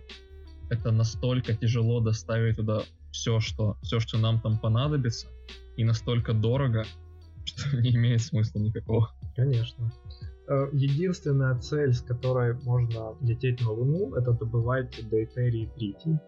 [0.70, 5.28] это настолько тяжело доставить туда все, что, все, что нам там понадобится,
[5.76, 6.84] и настолько дорого,
[7.44, 9.10] что не имеет смысла никакого.
[9.34, 9.92] Конечно.
[10.48, 16.18] Э, единственная цель, с которой можно лететь на Луну, это добывать дейтерий тритий.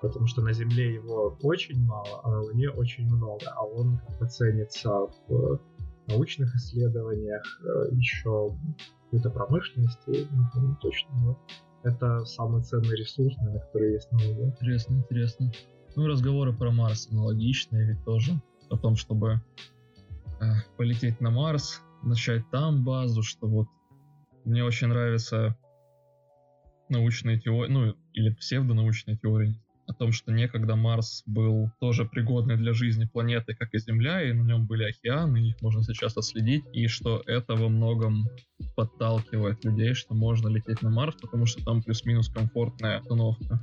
[0.00, 3.46] Потому что на Земле его очень мало, а на Луне очень много.
[3.56, 4.90] А он как-то ценится
[5.28, 5.60] в
[6.08, 11.10] научных исследованиях, э, еще в какой-то промышленности, не помню точно.
[11.22, 11.38] Но
[11.84, 14.44] это самый ценный ресурс, наверное, который есть на Луне.
[14.46, 15.52] Интересно, интересно.
[15.96, 18.32] Ну, разговоры про Марс аналогичные ведь тоже.
[18.70, 19.40] О том, чтобы
[20.40, 20.44] э,
[20.76, 23.68] полететь на Марс, начать там базу, что вот
[24.44, 25.56] мне очень нравится
[26.88, 32.72] научные теории, ну, или псевдонаучные теории, о том, что некогда Марс был тоже пригодной для
[32.72, 36.86] жизни планеты, как и Земля, и на нем были океаны, их можно сейчас отследить, и
[36.86, 38.28] что это во многом
[38.76, 43.60] подталкивает людей, что можно лететь на Марс, потому что там плюс-минус комфортная обстановка.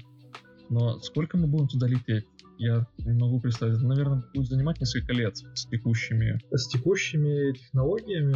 [0.69, 2.25] Но сколько мы будем туда лететь?
[2.57, 3.81] Я не могу представить.
[3.81, 6.39] Наверное, будет занимать несколько лет с текущими...
[6.51, 8.36] С текущими технологиями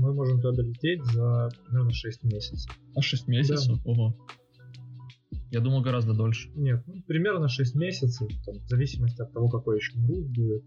[0.00, 2.74] мы можем туда лететь за, наверное, 6 месяцев.
[2.94, 3.76] А 6 месяцев?
[3.84, 3.90] Да.
[3.90, 4.16] Ого.
[5.50, 6.50] Я думал гораздо дольше.
[6.54, 10.64] Нет, ну, примерно 6 месяцев, там, в зависимости от того, какой еще груз будет.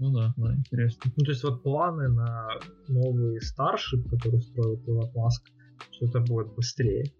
[0.00, 1.12] Ну да, да, интересно.
[1.16, 2.48] Ну, то есть вот планы на
[2.88, 5.50] новый Starship, который строит Илон Маск,
[5.92, 7.12] что это будет быстрее.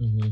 [0.00, 0.22] Угу.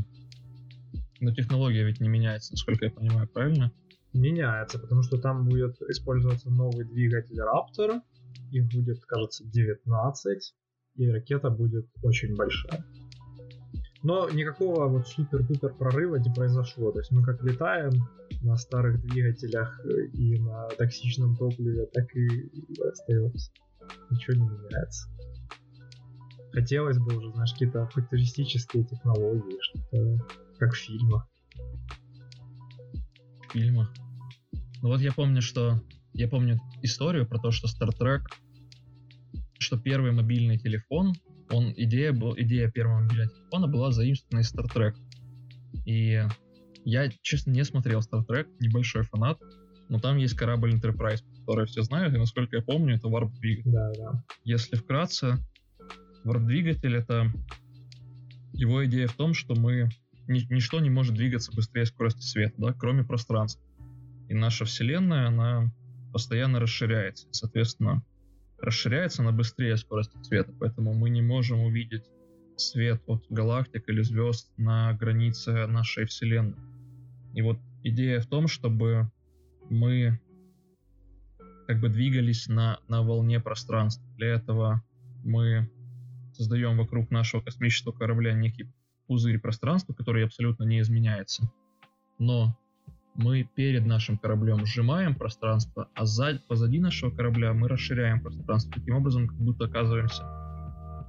[1.19, 3.71] Но технология ведь не меняется, насколько я понимаю, правильно?
[4.13, 8.01] Меняется, потому что там будет использоваться новый двигатель Raptor,
[8.51, 10.55] их будет, кажется, 19,
[10.95, 12.85] и ракета будет очень большая.
[14.03, 16.91] Но никакого вот супер-пупер прорыва не произошло.
[16.91, 17.91] То есть мы как летаем
[18.41, 19.81] на старых двигателях
[20.13, 22.49] и на токсичном топливе, так и
[22.81, 23.51] остаемся.
[24.09, 25.07] Ничего не меняется.
[26.51, 30.25] хотелось бы уже, знаешь, какие-то футуристические технологии, что-то
[30.57, 31.27] как в фильмах.
[33.47, 33.93] В фильмах.
[34.81, 35.81] Ну вот я помню, что...
[36.13, 38.21] Я помню историю про то, что Star Trek,
[39.59, 41.13] что первый мобильный телефон,
[41.49, 44.95] он, идея, был, идея первого телефона была заимствована из Star Trek.
[45.85, 46.23] И
[46.85, 49.39] я, честно, не смотрел Star Trek, небольшой фанат,
[49.89, 53.71] но там есть корабль Enterprise, который все знают, и, насколько я помню, это варп-двигатель.
[53.71, 54.23] Да, да.
[54.43, 55.37] Если вкратце,
[56.23, 57.31] варп-двигатель— это
[58.53, 59.89] его идея в том, что мы
[60.27, 63.63] ни, ничто не может двигаться быстрее скорости света, да, кроме пространства.
[64.27, 65.71] И наша Вселенная, она
[66.11, 67.27] постоянно расширяется.
[67.31, 68.03] Соответственно,
[68.59, 72.03] расширяется она быстрее скорости света, поэтому мы не можем увидеть
[72.55, 76.57] свет от галактик или звезд на границе нашей Вселенной.
[77.33, 79.11] И вот идея в том, чтобы
[79.69, 80.19] мы
[81.67, 84.03] как бы двигались на, на волне пространства.
[84.15, 84.83] Для этого
[85.23, 85.69] мы
[86.33, 88.71] создаем вокруг нашего космического корабля некий
[89.07, 91.51] пузырь пространства, который абсолютно не изменяется.
[92.19, 92.57] Но
[93.17, 98.71] мы перед нашим кораблем сжимаем пространство, а сзади, позади нашего корабля мы расширяем пространство.
[98.73, 100.23] Таким образом, как будто оказываемся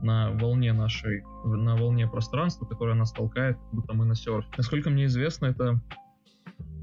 [0.00, 4.48] на волне нашей, на волне пространства, которое нас толкает, как будто мы на серфе.
[4.56, 5.80] Насколько мне известно, это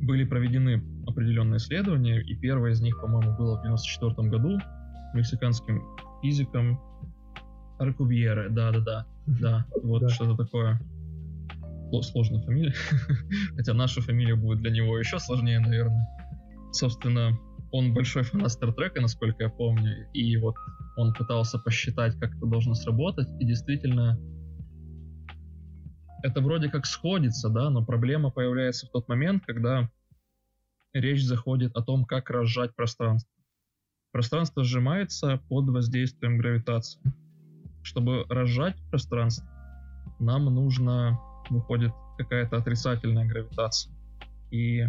[0.02, 4.60] были проведены определенные исследования, и первое из них, по-моему, было в 94 году
[5.14, 5.82] мексиканским
[6.22, 6.80] физиком
[7.80, 10.80] Аркубьере, да-да-да, да, вот что-то такое.
[12.02, 12.74] Сложная фамилия,
[13.56, 16.08] хотя наша фамилия будет для него еще сложнее, наверное.
[16.72, 17.38] Собственно,
[17.72, 20.56] он большой фанат Стартрека, насколько я помню, и вот
[20.98, 24.20] он пытался посчитать, как это должно сработать, и действительно
[26.26, 29.90] это вроде как сходится, да, но проблема появляется в тот момент, когда
[30.92, 33.32] речь заходит о том, как разжать пространство.
[34.12, 37.00] Пространство сжимается под воздействием гравитации.
[37.84, 39.46] Чтобы разжать пространство,
[40.20, 43.94] нам нужно, выходит, какая-то отрицательная гравитация.
[44.52, 44.88] И, э,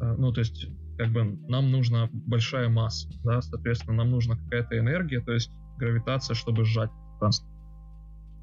[0.00, 5.20] ну, то есть, как бы нам нужна большая масса, да, соответственно, нам нужна какая-то энергия,
[5.20, 7.48] то есть гравитация, чтобы сжать пространство.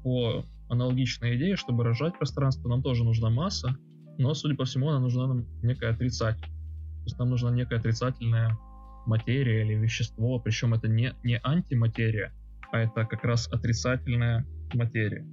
[0.02, 3.76] По аналогичная идея, чтобы рожать пространство, нам тоже нужна масса,
[4.18, 6.50] но, судя по всему, она нужна нам некая отрицательная.
[6.50, 8.58] То есть нам нужна некая отрицательная
[9.06, 12.32] материя или вещество, причем это не, не антиматерия,
[12.72, 15.26] а это как раз отрицательная материя.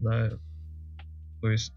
[0.00, 0.38] Да,
[1.42, 1.74] то есть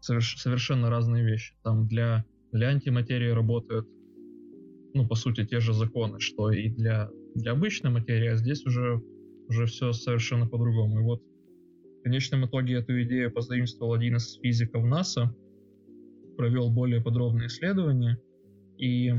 [0.00, 1.54] соверш, совершенно разные вещи.
[1.62, 3.86] Там для, для антиматерии работают,
[4.94, 9.00] ну, по сути, те же законы, что и для, для обычной материи, а здесь уже
[9.48, 10.98] уже все совершенно по-другому.
[10.98, 11.22] И вот
[12.00, 15.32] в конечном итоге эту идею позаимствовал один из физиков НАСА,
[16.36, 18.18] провел более подробные исследования
[18.76, 19.12] и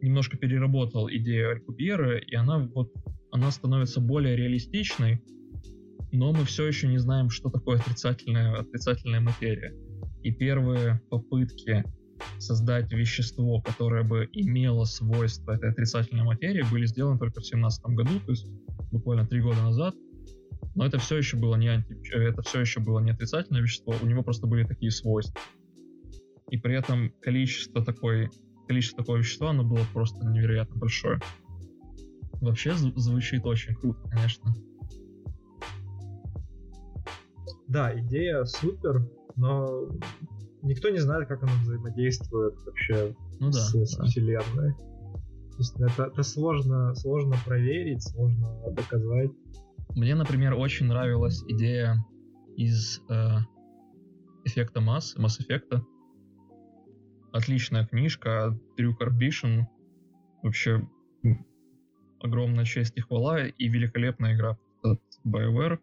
[0.00, 2.92] немножко переработал идею Алькубьера, и она вот
[3.30, 5.22] она становится более реалистичной,
[6.12, 9.74] но мы все еще не знаем, что такое отрицательная, отрицательная материя.
[10.22, 11.84] И первые попытки
[12.38, 18.20] создать вещество, которое бы имело свойства этой отрицательной материи, были сделаны только в 2017 году,
[18.24, 18.46] то есть
[18.92, 19.94] буквально три года назад.
[20.74, 21.96] Но это все еще было не анти...
[22.14, 25.40] это все еще было не отрицательное вещество, у него просто были такие свойства.
[26.50, 28.28] И при этом количество такой,
[28.68, 31.18] количество такого вещества, оно было просто невероятно большое.
[32.40, 34.54] Вообще звучит очень круто, конечно.
[37.72, 39.88] Да, идея супер, но
[40.60, 44.04] никто не знает, как оно взаимодействует вообще ну, да, с, с да.
[44.04, 44.74] вселенной.
[45.52, 49.30] То есть это, это сложно, сложно проверить, сложно доказать.
[49.94, 51.96] Мне, например, очень нравилась идея
[52.58, 53.38] из э,
[54.44, 55.82] эффекта масс, масс эффекта.
[57.32, 59.66] Отличная книжка, Дрю Карбишин.
[60.42, 60.86] Вообще
[62.20, 65.78] огромная честь и хвала, и великолепная игра от BioWare.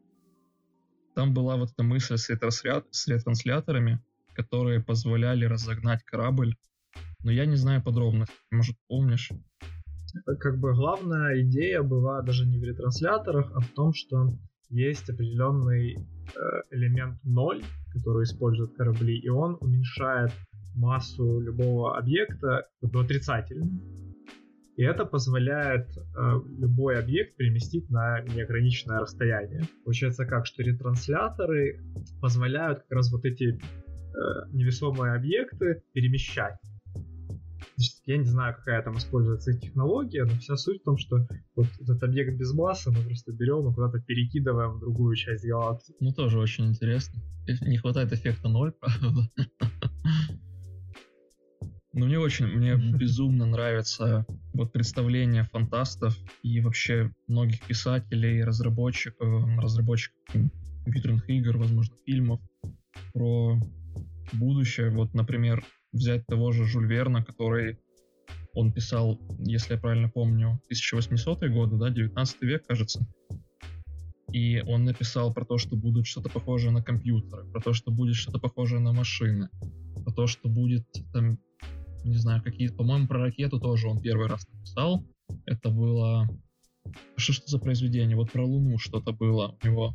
[1.15, 3.99] Там была вот эта мысль с, с ретрансляторами,
[4.33, 6.55] которые позволяли разогнать корабль.
[7.23, 8.35] Но я не знаю подробностей.
[8.51, 9.29] Может, помнишь?
[10.39, 14.33] Как бы главная идея была даже не в ретрансляторах, а в том, что
[14.69, 15.99] есть определенный э,
[16.71, 20.31] элемент 0, который используют корабли, и он уменьшает
[20.75, 23.69] массу любого объекта до отрицательной.
[24.79, 29.63] И это позволяет э, любой объект переместить на неограниченное расстояние.
[29.83, 31.81] Получается как, что ретрансляторы
[32.21, 33.59] позволяют как раз вот эти
[34.19, 36.57] Э, невесомые объекты перемещать.
[38.05, 42.03] Я не знаю, какая там используется технология, но вся суть в том, что вот этот
[42.03, 45.95] объект без массы мы просто берем и куда-то перекидываем в другую часть галактики.
[46.01, 47.21] Ну, тоже очень интересно.
[47.61, 49.29] Не хватает эффекта ноль, правда.
[51.99, 60.17] Ну, мне очень, мне безумно нравится вот представление фантастов и вообще многих писателей, разработчиков, разработчиков
[60.85, 62.39] компьютерных игр, возможно, фильмов
[63.11, 63.59] про
[64.31, 64.91] будущее.
[64.91, 67.77] Вот, например, взять того же Жюль Верна, который
[68.53, 73.05] он писал, если я правильно помню, 1800-е годы, да, 19 век, кажется.
[74.31, 78.15] И он написал про то, что будет что-то похожее на компьютеры, про то, что будет
[78.15, 79.49] что-то похожее на машины,
[80.05, 81.37] про то, что будет там,
[82.03, 85.05] не знаю, какие по-моему, про ракету тоже он первый раз написал.
[85.45, 86.27] Это было...
[87.17, 88.15] Что что за произведение?
[88.15, 89.93] Вот про Луну что-то было у него.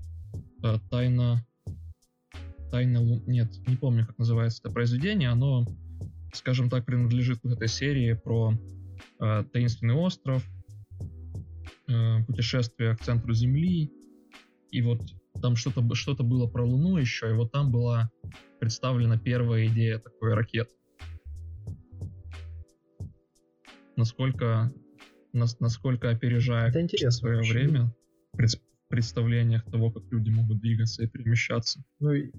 [0.62, 1.44] Э, тайна...
[2.70, 3.22] Тайна Лун...
[3.26, 5.30] Нет, не помню, как называется это произведение.
[5.30, 5.66] Оно,
[6.32, 8.52] скажем так, принадлежит к этой серии про
[9.20, 10.44] э, таинственный остров,
[11.88, 13.90] э, путешествие к центру Земли,
[14.70, 15.00] и вот
[15.40, 18.10] там что-то что было про Луну еще, и вот там была
[18.60, 20.74] представлена первая идея такой ракеты.
[23.96, 24.72] Насколько,
[25.32, 27.52] нас, насколько опережая Это интересно, свое вообще.
[27.52, 27.94] время
[28.32, 28.50] пред,
[28.88, 31.84] представлениях того, как люди могут двигаться и перемещаться.
[32.00, 32.30] Ну и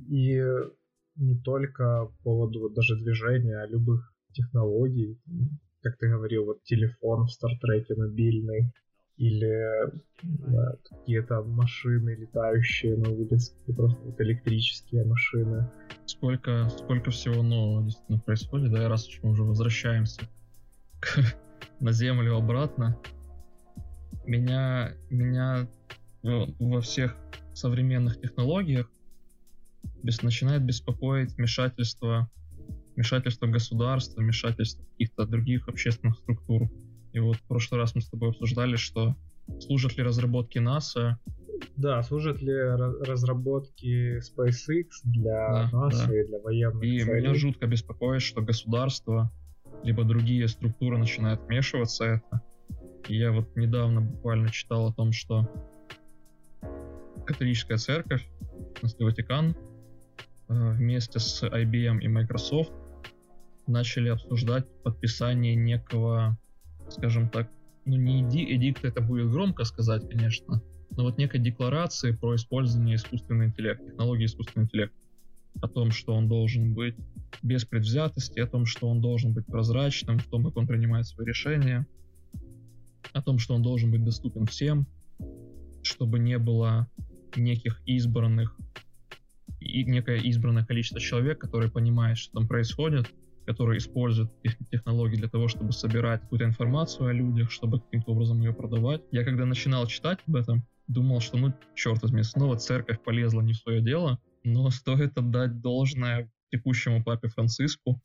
[1.18, 5.20] не только по поводу вот даже движения, а любых технологий.
[5.82, 8.74] Как ты говорил, вот телефон в Стартреке мобильный,
[9.18, 9.92] или
[10.24, 15.70] да, какие-то машины летающие на улице, просто вот электрические машины.
[16.06, 20.22] Сколько, сколько всего нового действительно происходит, да, раз уж мы уже возвращаемся
[21.00, 21.20] к,
[21.80, 22.98] на Землю обратно,
[24.26, 25.68] меня, меня
[26.24, 27.16] во всех
[27.54, 28.90] современных технологиях
[30.04, 32.30] без, начинает беспокоить вмешательство,
[32.96, 36.70] вмешательство государства, вмешательство каких-то других общественных структур.
[37.14, 39.16] И вот в прошлый раз мы с тобой обсуждали, что
[39.62, 41.20] служат ли разработки НАСА.
[41.78, 46.20] Да, служат ли разработки SpaceX для да, НАСА да.
[46.20, 47.22] и для военных И целей.
[47.22, 49.32] меня жутко беспокоит, что государство
[49.86, 52.42] либо другие структуры начинают вмешиваться это.
[53.08, 55.48] И я вот недавно буквально читал о том, что
[57.26, 58.28] католическая церковь,
[58.76, 59.56] в смысле Ватикан,
[60.50, 62.74] э, вместе с IBM и Microsoft
[63.68, 66.38] начали обсуждать подписание некого
[66.90, 67.50] скажем так,
[67.86, 70.62] ну не эди, эдикт, это будет громко сказать, конечно,
[70.92, 74.98] но вот некой декларации про использование искусственного интеллекта, технологии искусственного интеллекта,
[75.62, 76.96] о том, что он должен быть
[77.42, 81.26] без предвзятости, о том, что он должен быть прозрачным, в том, как он принимает свои
[81.26, 81.88] решения,
[83.14, 84.88] о том, что он должен быть доступен всем,
[85.82, 86.88] чтобы не было
[87.36, 88.58] неких избранных
[89.60, 93.12] и некое избранное количество человек, которые понимают, что там происходит,
[93.46, 94.32] которые используют
[94.72, 99.02] технологии для того, чтобы собирать какую-то информацию о людях, чтобы каким-то образом ее продавать.
[99.12, 103.54] Я когда начинал читать об этом, думал, что ну, черт возьми, снова церковь полезла не
[103.54, 108.00] в свое дело, но стоит отдать должное текущему папе Франциску,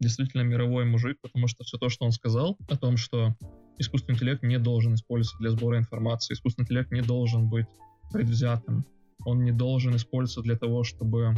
[0.00, 3.36] действительно мировой мужик, потому что все то, что он сказал о том, что
[3.78, 7.66] искусственный интеллект не должен использоваться для сбора информации, искусственный интеллект не должен быть
[8.12, 8.84] предвзятым,
[9.24, 11.34] он не должен использоваться для того, чтобы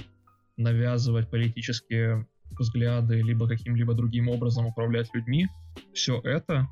[0.56, 2.26] навязывать политические
[2.58, 5.48] взгляды, либо каким-либо другим образом управлять людьми.
[5.92, 6.68] Все это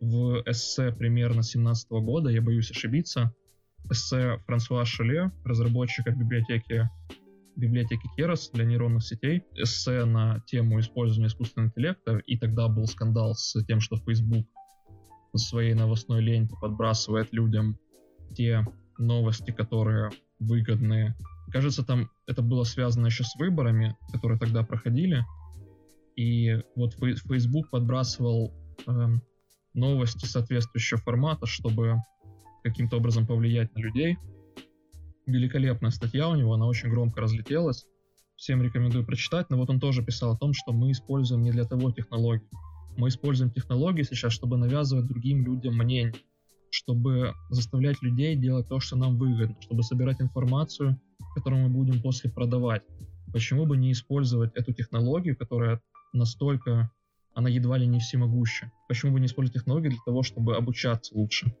[0.00, 3.34] в эссе примерно 17 года, я боюсь ошибиться,
[3.90, 6.88] эссе Франсуа Шеле, разработчика библиотеки
[7.56, 13.34] библиотеки Керос для нейронных сетей, эссе на тему использования искусственного интеллекта, и тогда был скандал
[13.34, 14.46] с тем, что Facebook
[15.32, 17.78] в своей новостной ленте подбрасывает людям
[18.34, 18.66] те
[18.98, 21.14] новости, которые выгодны.
[21.50, 25.24] Кажется, там это было связано еще с выборами, которые тогда проходили.
[26.16, 28.52] И вот Facebook подбрасывал
[28.86, 29.06] э,
[29.74, 32.02] новости соответствующего формата, чтобы
[32.62, 34.18] каким-то образом повлиять на людей.
[35.26, 37.86] Великолепная статья у него, она очень громко разлетелась.
[38.36, 41.64] Всем рекомендую прочитать, но вот он тоже писал о том, что мы используем не для
[41.64, 42.48] того технологии.
[42.96, 46.14] Мы используем технологии сейчас, чтобы навязывать другим людям мнение,
[46.70, 51.00] чтобы заставлять людей делать то, что нам выгодно, чтобы собирать информацию
[51.34, 52.82] которую мы будем после продавать.
[53.32, 55.80] Почему бы не использовать эту технологию, которая
[56.12, 56.90] настолько,
[57.34, 58.70] она едва ли не всемогуща?
[58.88, 61.54] Почему бы не использовать технологию для того, чтобы обучаться лучше?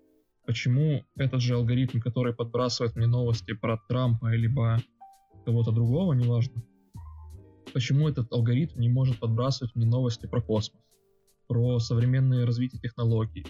[0.46, 4.78] Почему этот же алгоритм, который подбрасывает мне новости про Трампа либо
[5.44, 6.62] кого-то другого, неважно,
[7.72, 10.82] почему этот алгоритм не может подбрасывать мне новости про космос,
[11.48, 13.46] про современное развитие технологий,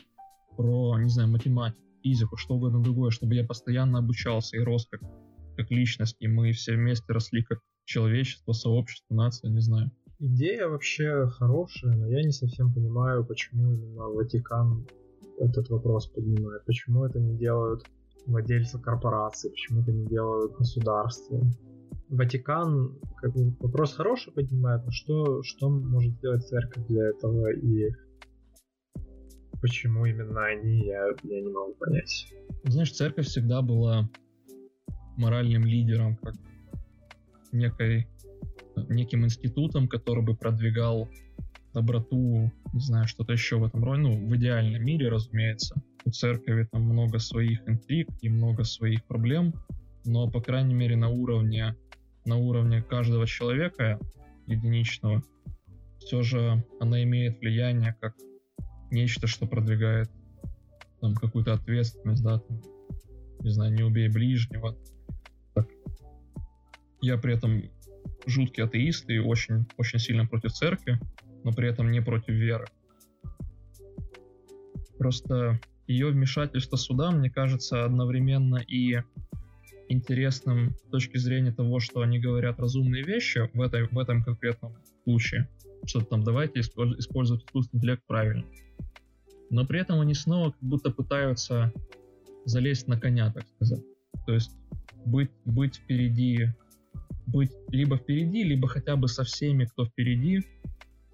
[0.56, 5.00] про, не знаю, математику, физику, что угодно другое, чтобы я постоянно обучался и рос как
[5.56, 9.90] как личность, и мы все вместе росли как человечество, сообщество, нация, не знаю.
[10.18, 14.86] Идея вообще хорошая, но я не совсем понимаю, почему именно Ватикан
[15.42, 16.64] этот вопрос поднимает.
[16.64, 17.84] Почему это не делают
[18.26, 21.40] владельцы корпораций, почему это не делают государства.
[22.08, 27.90] Ватикан как бы, вопрос хороший поднимает, но что, что может сделать церковь для этого и
[29.60, 32.32] почему именно они, я, я не могу понять.
[32.64, 34.08] Знаешь, церковь всегда была
[35.16, 36.34] моральным лидером, как
[37.52, 38.08] некой,
[38.88, 41.08] неким институтом, который бы продвигал
[41.74, 45.80] доброту, не знаю, что-то еще в этом роде, ну, в идеальном мире, разумеется.
[46.04, 49.54] У церкви там много своих интриг и много своих проблем,
[50.04, 51.76] но, по крайней мере, на уровне,
[52.24, 53.98] на уровне каждого человека
[54.46, 55.22] единичного,
[55.98, 58.14] все же она имеет влияние как
[58.90, 60.10] нечто, что продвигает
[61.00, 62.60] там какую-то ответственность, да, там,
[63.40, 64.76] не знаю, не убей ближнего.
[65.54, 65.68] Так.
[67.00, 67.62] Я при этом
[68.26, 71.00] жуткий атеист и очень, очень сильно против церкви,
[71.44, 72.66] но при этом не против веры.
[74.98, 79.02] Просто ее вмешательство суда, мне кажется, одновременно и
[79.88, 84.74] интересным с точки зрения того, что они говорят разумные вещи в, этой, в этом конкретном
[85.04, 85.48] случае.
[85.84, 88.44] Что там, давайте использовать искусственный интеллект правильно.
[89.50, 91.72] Но при этом они снова как будто пытаются
[92.44, 93.84] залезть на коня, так сказать.
[94.26, 94.56] То есть
[95.04, 96.48] быть, быть впереди,
[97.26, 100.42] быть либо впереди, либо хотя бы со всеми, кто впереди,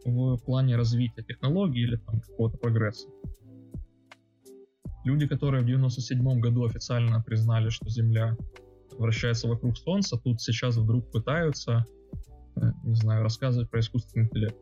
[0.05, 3.09] в плане развития технологий или там какого-то прогресса.
[5.05, 8.37] Люди, которые в 97 году официально признали, что Земля
[8.99, 11.87] вращается вокруг Солнца, тут сейчас вдруг пытаются,
[12.57, 14.57] э, не знаю, рассказывать про искусственный интеллект.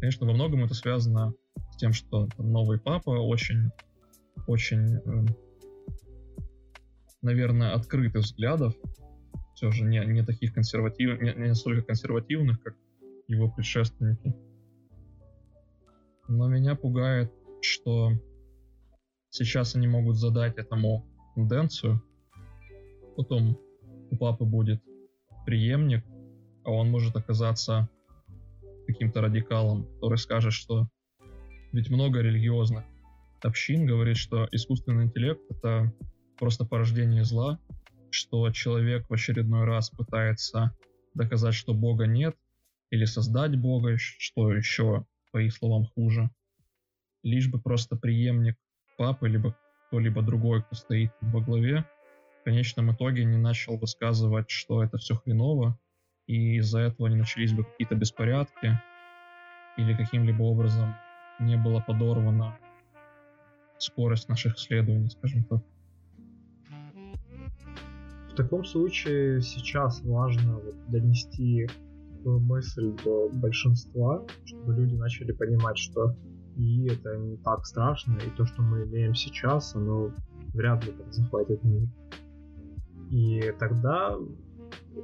[0.00, 1.32] Конечно, во многом это связано
[1.70, 3.70] с тем, что новый папа очень,
[4.46, 5.26] очень, э,
[7.22, 8.74] наверное, открытых взглядов,
[9.54, 12.74] все же не, не таких консервативных, не, не настолько консервативных, как
[13.28, 14.34] его предшественники.
[16.28, 18.12] Но меня пугает, что
[19.30, 22.02] сейчас они могут задать этому тенденцию,
[23.16, 23.58] потом
[24.10, 24.82] у папы будет
[25.44, 26.04] преемник,
[26.64, 27.88] а он может оказаться
[28.86, 30.88] каким-то радикалом, который скажет, что
[31.72, 32.84] ведь много религиозных
[33.42, 35.92] общин говорит, что искусственный интеллект— это
[36.38, 37.58] просто порождение зла,
[38.10, 40.76] что человек в очередной раз пытается
[41.14, 42.36] доказать, что Бога нет,
[42.90, 45.04] или создать Бога, что еще
[45.34, 46.30] по их словам, хуже.
[47.24, 48.56] Лишь бы просто преемник
[48.96, 49.56] папы, либо
[49.88, 51.84] кто-либо другой, кто стоит во главе,
[52.40, 55.76] в конечном итоге не начал высказывать, что это все хреново,
[56.28, 58.80] и из-за этого не начались бы какие-то беспорядки,
[59.76, 60.94] или каким-либо образом
[61.40, 62.56] не было подорвана
[63.78, 65.62] скорость наших исследований, скажем так.
[68.30, 71.66] В таком случае сейчас важно вот донести
[72.24, 76.16] мысль до большинства, чтобы люди начали понимать, что
[76.56, 80.12] и это не так страшно, и то, что мы имеем сейчас, оно
[80.52, 81.88] вряд ли там захватит мир.
[83.10, 84.16] И тогда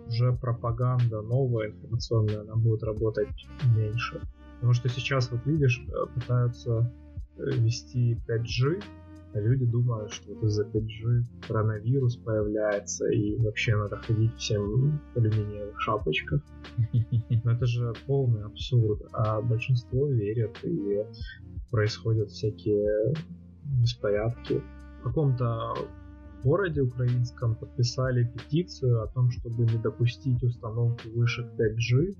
[0.07, 3.29] уже пропаганда новая информационная, она будет работать
[3.77, 4.21] меньше.
[4.55, 6.93] Потому что сейчас, вот видишь, э, пытаются
[7.37, 8.85] э, вести 5G, а
[9.35, 15.81] люди думают, что вот из-за 5G коронавирус появляется, и вообще надо ходить всем в алюминиевых
[15.81, 16.43] шапочках.
[17.45, 21.05] Но это же полный абсурд, а большинство верят, и
[21.71, 23.15] происходят всякие
[23.81, 24.61] беспорядки.
[25.01, 25.75] В каком-то
[26.43, 32.17] городе украинском подписали петицию о том, чтобы не допустить установку вышек 5G.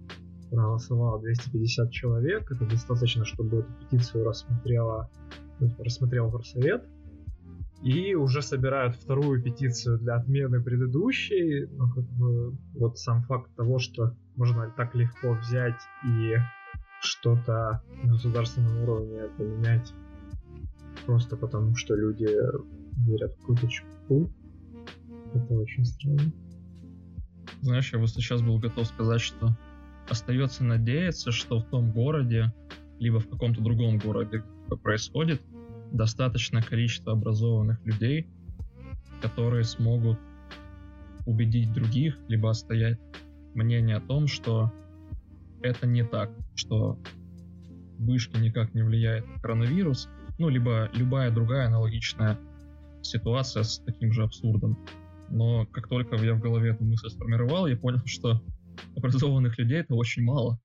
[0.51, 2.51] Проголосовало 250 человек.
[2.51, 5.11] Это достаточно, чтобы эту петицию рассмотрела,
[5.79, 6.85] рассмотрел горсовет
[7.83, 11.67] и уже собирают вторую петицию для отмены предыдущей.
[11.67, 16.37] Ну, как бы, вот сам факт того, что можно так легко взять и
[17.01, 19.93] что-то на государственном уровне поменять
[21.07, 22.29] просто потому, что люди
[23.07, 24.31] верят в какую-то чепуху.
[25.35, 26.33] Это очень странно.
[27.63, 29.57] Знаешь, я вот сейчас был готов сказать, что
[30.09, 32.53] остается надеяться, что в том городе,
[32.99, 34.45] либо в каком-то другом городе,
[34.83, 35.41] происходит,
[35.93, 38.29] достаточное количество образованных людей,
[39.23, 40.19] которые смогут
[41.27, 42.99] убедить других, либо отстоять
[43.55, 44.73] мнение о том, что
[45.63, 46.99] это не так, что
[47.99, 52.39] вышки никак не влияет на коронавирус, ну, либо любая другая аналогичная
[53.03, 54.79] ситуация с таким же абсурдом.
[55.29, 58.41] Но как только я в голове эту мысль сформировал, я понял, что
[58.97, 60.59] образованных людей это очень мало.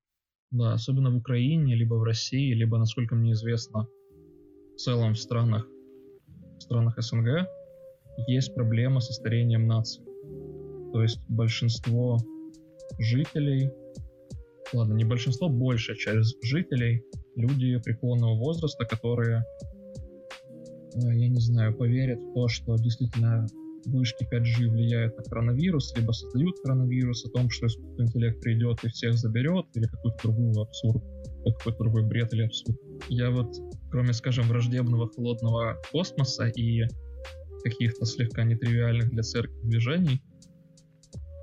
[0.51, 3.87] Да, особенно в Украине, либо в России, либо, насколько мне известно,
[4.75, 5.67] в целом в странах,
[6.57, 7.47] в странах СНГ
[8.27, 10.03] есть проблема со старением нации.
[10.91, 12.17] То есть большинство
[12.99, 13.71] жителей,
[14.73, 17.03] ладно, не большинство, большая часть жителей,
[17.35, 19.45] люди преклонного возраста, которые,
[20.95, 23.47] э, я не знаю, поверят в то, что действительно
[23.85, 28.89] вышки 5G влияют на коронавирус, либо создают коронавирус, о том, что искусственный интеллект придет и
[28.89, 31.03] всех заберет, или какой-то другой абсурд,
[31.43, 32.77] какой-то другой бред или абсурд.
[33.09, 33.55] Я вот,
[33.95, 36.83] кроме, скажем, враждебного холодного космоса и
[37.63, 40.21] каких-то слегка нетривиальных для церкви движений,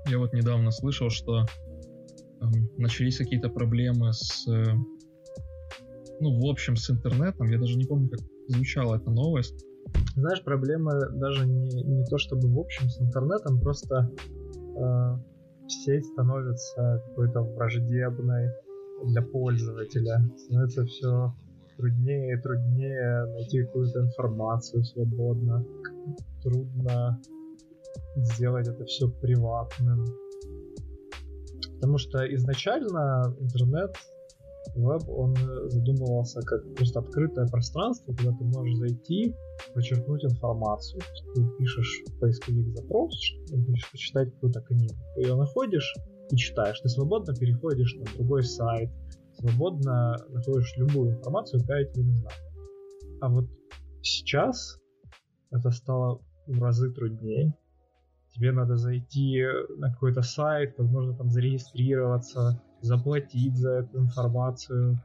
[0.07, 2.45] я вот недавно слышал, что э,
[2.77, 4.65] начались какие-то проблемы с, э,
[6.19, 7.49] ну, в общем, с интернетом.
[7.49, 9.65] Я даже не помню, как звучала эта новость.
[10.15, 14.11] Знаешь, проблема даже не, не то чтобы в общем с интернетом, просто
[14.77, 15.17] э,
[15.67, 18.51] сеть становится какой-то враждебной
[19.05, 20.23] для пользователя.
[20.37, 21.33] Становится все
[21.77, 25.65] труднее и труднее найти какую-то информацию свободно.
[26.41, 27.21] Трудно
[28.15, 30.05] сделать это все приватным.
[31.75, 33.95] Потому что изначально интернет,
[34.75, 35.35] веб, он
[35.69, 39.35] задумывался как просто открытое пространство, куда ты можешь зайти,
[39.73, 41.01] подчеркнуть информацию.
[41.35, 43.13] Ты пишешь в поисковик запрос,
[43.49, 44.95] ты хочешь почитать какую-то книгу.
[45.15, 45.93] Ты ее находишь
[46.31, 46.79] и читаешь.
[46.79, 48.89] Ты свободно переходишь на другой сайт,
[49.49, 52.29] свободно находишь любую информацию, какая тебе нужна.
[53.21, 53.45] А вот
[54.01, 54.79] сейчас
[55.51, 57.53] это стало в разы труднее
[58.33, 59.43] тебе надо зайти
[59.77, 64.99] на какой-то сайт, возможно, там зарегистрироваться, заплатить за эту информацию.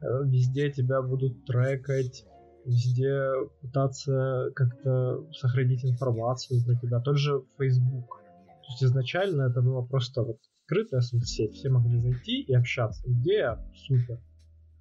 [0.00, 2.24] Э, везде тебя будут трекать,
[2.64, 7.00] везде пытаться как-то сохранить информацию про тебя.
[7.00, 8.20] Тот же Facebook.
[8.44, 10.38] То есть изначально это было просто вот
[10.72, 13.02] открытая соцсеть, все могли зайти и общаться.
[13.06, 14.18] Идея супер.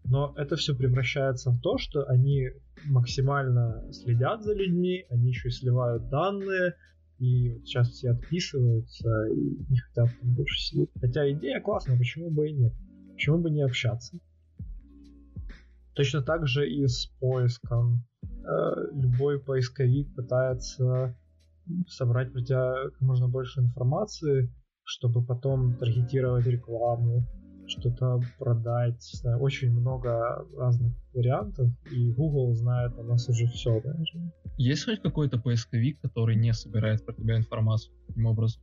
[0.03, 2.49] Но это все превращается в то, что они
[2.85, 6.75] максимально следят за людьми, они еще и сливают данные,
[7.19, 10.89] и сейчас все отписываются и не хотят там больше сидеть.
[10.99, 12.73] Хотя идея классная, почему бы и нет?
[13.13, 14.17] Почему бы не общаться?
[15.93, 18.03] Точно так же и с поиском.
[18.23, 21.15] Э, любой поисковик пытается
[21.87, 24.51] собрать про тебя как можно больше информации,
[24.91, 27.25] чтобы потом таргетировать рекламу,
[27.65, 29.01] что-то продать.
[29.01, 34.19] Знаю, очень много разных вариантов, и Google знает о нас уже все даже.
[34.57, 38.61] Есть хоть какой-то поисковик, который не собирает про тебя информацию таким образом?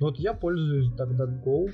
[0.00, 1.70] Ну вот я пользуюсь DuckDuckGo.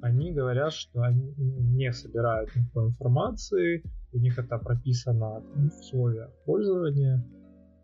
[0.00, 7.22] Они говорят, что они не собирают никакой информации, у них это прописано в слове пользования,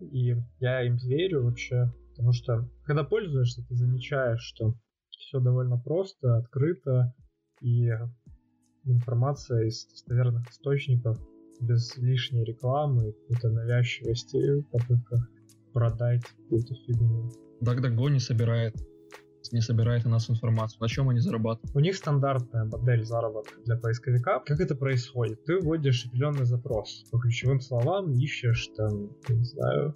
[0.01, 4.74] и я им верю вообще, потому что когда пользуешься, ты замечаешь, что
[5.17, 7.14] все довольно просто, открыто,
[7.61, 7.91] и
[8.85, 11.19] информация из достоверных источников
[11.61, 15.29] без лишней рекламы, какой-то навязчивости в попытках
[15.73, 17.31] продать какую-то фигню.
[17.62, 18.77] DuckDuckGo не собирает
[19.53, 20.81] не собирает у нас информацию.
[20.81, 21.75] На чем они зарабатывают?
[21.77, 24.41] У них стандартная модель заработка для поисковика.
[24.45, 25.45] Как это происходит?
[25.45, 27.05] Ты вводишь определенный запрос.
[27.12, 29.95] По ключевым словам ищешь там, не знаю,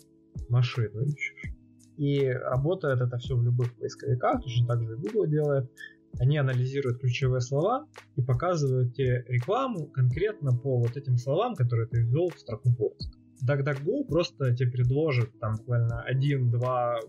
[0.48, 1.52] машину ищешь.
[2.00, 5.70] И работает это все в любых поисковиках, точно так же и Google делает.
[6.18, 7.86] Они анализируют ключевые слова
[8.16, 13.18] и показывают тебе рекламу конкретно по вот этим словам, которые ты ввел в строку поиска.
[13.46, 17.00] DuckDuckGo просто тебе предложит там буквально один-два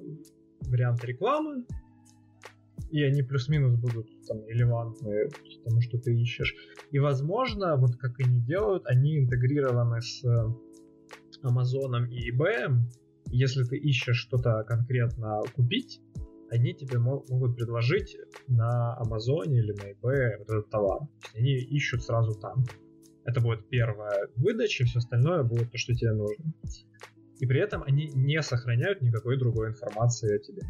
[0.60, 1.64] варианта рекламы,
[2.90, 5.30] и они плюс-минус будут там релевантны
[5.64, 6.54] тому, что ты ищешь.
[6.92, 10.22] И возможно, вот как они делают, они интегрированы с
[11.42, 12.78] Амазоном и eBay.
[13.32, 16.02] Если ты ищешь что-то конкретно купить,
[16.50, 18.18] они тебе могут предложить
[18.48, 21.00] на Амазоне или на eBay вот этот товар.
[21.34, 22.66] Они ищут сразу там.
[23.24, 26.54] Это будет первая выдача, все остальное будет то, что тебе нужно.
[27.40, 30.64] И при этом они не сохраняют никакой другой информации о тебе.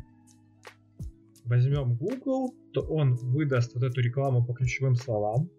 [1.46, 5.50] Возьмем Google, то он выдаст вот эту рекламу по ключевым словам,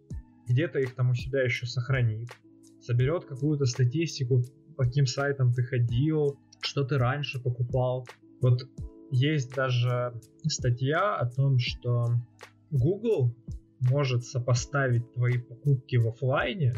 [0.47, 2.29] где-то их там у себя еще сохранит,
[2.81, 4.43] соберет какую-то статистику,
[4.77, 8.07] по каким сайтам ты ходил, что ты раньше покупал.
[8.41, 8.63] Вот
[9.11, 12.07] есть даже статья о том, что
[12.71, 13.35] Google
[13.81, 16.75] может сопоставить твои покупки в офлайне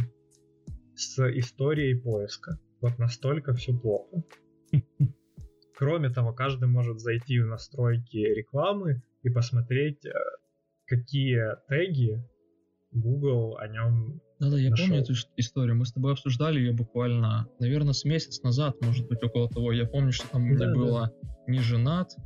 [0.95, 2.59] с историей поиска.
[2.81, 4.25] Вот настолько все плохо.
[5.77, 10.13] Кроме того, каждый может зайти в настройки рекламы и посмотреть, э,
[10.87, 12.23] какие теги
[12.93, 14.87] Google о нем Да-да, я нашел.
[14.87, 15.77] помню эту историю.
[15.77, 19.73] Мы с тобой обсуждали ее буквально, наверное, с месяц назад, может быть, около того.
[19.73, 20.75] Я помню, что там да, да.
[20.75, 21.13] было
[21.47, 22.17] не женат,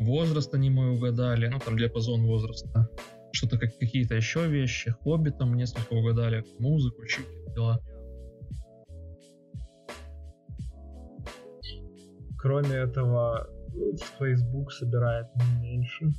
[0.00, 2.88] возраст они мой угадали, ну там диапазон возраста,
[3.32, 7.78] что-то как какие-то еще вещи, хобби там несколько угадали, музыку, чики, дела.
[12.38, 13.48] Кроме этого,
[14.18, 16.12] Facebook собирает не меньше.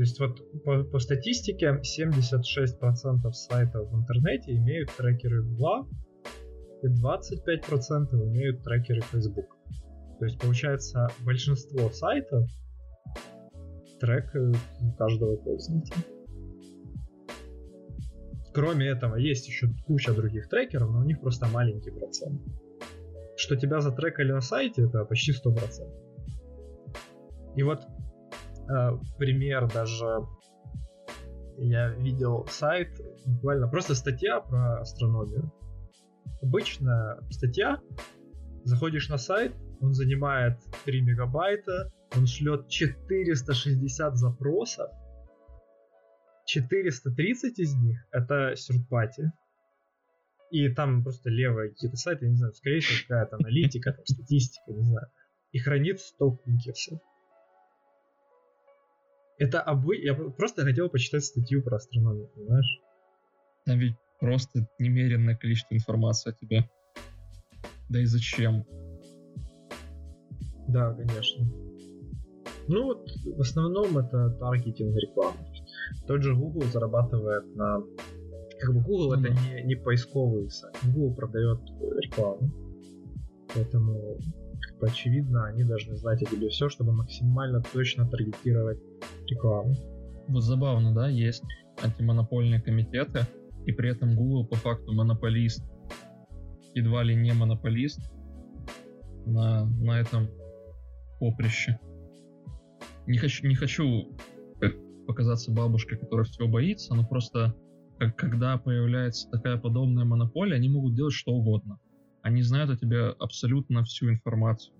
[0.00, 5.90] То есть вот по, по статистике 76% сайтов в интернете имеют трекеры Google,
[6.82, 9.58] и 25% имеют трекеры Facebook.
[10.18, 12.48] То есть, получается, большинство сайтов
[14.00, 14.56] трекают
[14.96, 16.02] каждого пользователя.
[18.54, 22.40] Кроме этого, есть еще куча других трекеров, но у них просто маленький процент.
[23.36, 25.60] Что тебя затрекали на сайте, это почти 100%.
[27.56, 27.80] И вот
[29.18, 30.26] пример даже
[31.58, 32.88] я видел сайт,
[33.26, 35.52] буквально просто статья про астрономию.
[36.42, 37.80] Обычная статья,
[38.64, 44.90] заходишь на сайт, он занимает 3 мегабайта, он шлет 460 запросов,
[46.46, 49.30] 430 из них это сюртпати.
[50.50, 54.82] И там просто левые какие-то сайты, я не знаю, скорее всего какая-то аналитика, статистика, не
[54.82, 55.06] знаю.
[55.52, 56.98] И хранит 100 кукисов.
[59.40, 59.96] Это обы...
[59.96, 62.80] Я просто хотел почитать статью про астрономию, понимаешь?
[63.64, 66.68] Там ведь просто немеренное количество информации о тебе.
[67.88, 68.66] Да и зачем?
[70.68, 71.46] Да, конечно.
[72.68, 75.38] Ну вот, в основном это таргетинг рекламы.
[76.06, 77.80] Тот же Google зарабатывает на...
[78.60, 79.20] Как бы Google mm-hmm.
[79.24, 80.76] это не, не поисковый сайт.
[80.84, 81.60] Google продает
[82.02, 82.52] рекламу.
[83.54, 84.18] Поэтому,
[84.60, 88.78] как бы, очевидно, они должны знать о тебе все, чтобы максимально точно таргетировать
[89.30, 89.74] рекламу.
[90.28, 91.42] Вот забавно, да, есть
[91.82, 93.26] антимонопольные комитеты,
[93.66, 95.64] и при этом Google по факту монополист,
[96.74, 98.00] едва ли не монополист
[99.26, 100.28] на, на этом
[101.18, 101.78] поприще.
[103.06, 104.08] Не хочу, не хочу
[105.06, 107.54] показаться бабушкой, которая всего боится, но просто
[107.98, 111.78] как, когда появляется такая подобная монополия, они могут делать что угодно.
[112.22, 114.74] Они знают о тебе абсолютно всю информацию.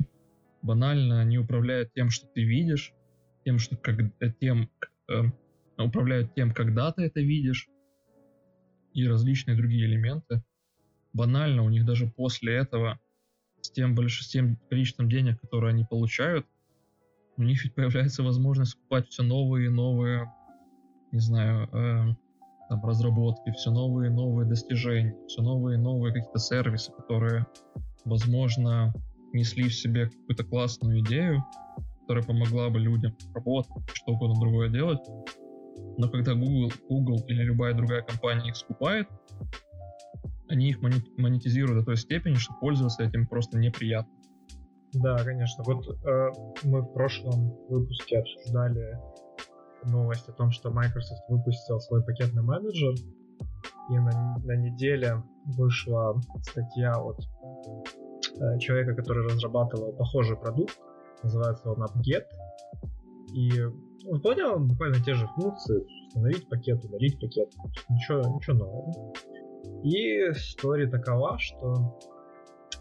[0.63, 2.95] Банально они управляют тем, что ты видишь,
[3.45, 3.97] тем, что как,
[4.41, 4.70] тем,
[5.09, 5.22] э,
[5.78, 7.68] управляют тем, когда ты это видишь,
[8.93, 10.43] и различные другие элементы.
[11.12, 12.99] Банально, у них даже после этого,
[13.61, 14.22] с тем, больш...
[14.22, 16.47] с тем количеством денег, которые они получают,
[17.36, 20.32] у них ведь появляется возможность скупать все новые и новые,
[21.12, 22.14] не знаю, э,
[22.68, 27.47] там, разработки, все новые и новые достижения, все новые и новые какие-то сервисы, которые,
[28.05, 28.93] возможно,
[29.32, 31.45] несли в себе какую-то классную идею,
[32.11, 34.99] которая помогла бы людям работать, что угодно другое делать.
[35.97, 39.07] Но когда Google, Google или любая другая компания их скупает,
[40.49, 44.13] они их монетизируют до той степени, что пользоваться этим просто неприятно.
[44.95, 45.63] Да, конечно.
[45.63, 46.31] Вот э,
[46.65, 48.99] мы в прошлом выпуске обсуждали
[49.85, 52.95] новость о том, что Microsoft выпустил свой пакетный менеджер,
[53.89, 60.77] и на, на неделе вышла статья от э, человека, который разрабатывал похожий продукт,
[61.23, 62.27] называется он AppGet,
[63.35, 63.62] и
[64.07, 67.53] он понял буквально те же функции, установить пакет, удалить пакет,
[67.89, 69.14] ничего, ничего нового.
[69.83, 71.99] И история такова, что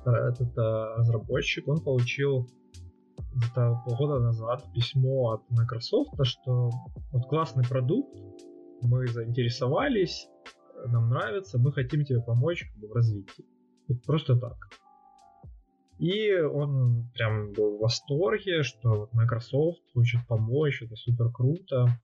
[0.05, 2.47] этот а, разработчик, он получил
[3.33, 6.69] где-то полгода назад письмо от Microsoft, что
[7.11, 8.17] вот классный продукт,
[8.81, 10.27] мы заинтересовались,
[10.87, 13.45] нам нравится, мы хотим тебе помочь как бы, в развитии.
[13.87, 14.55] Вот просто так.
[15.99, 21.99] И он прям был в восторге, что Microsoft хочет помочь, это супер круто.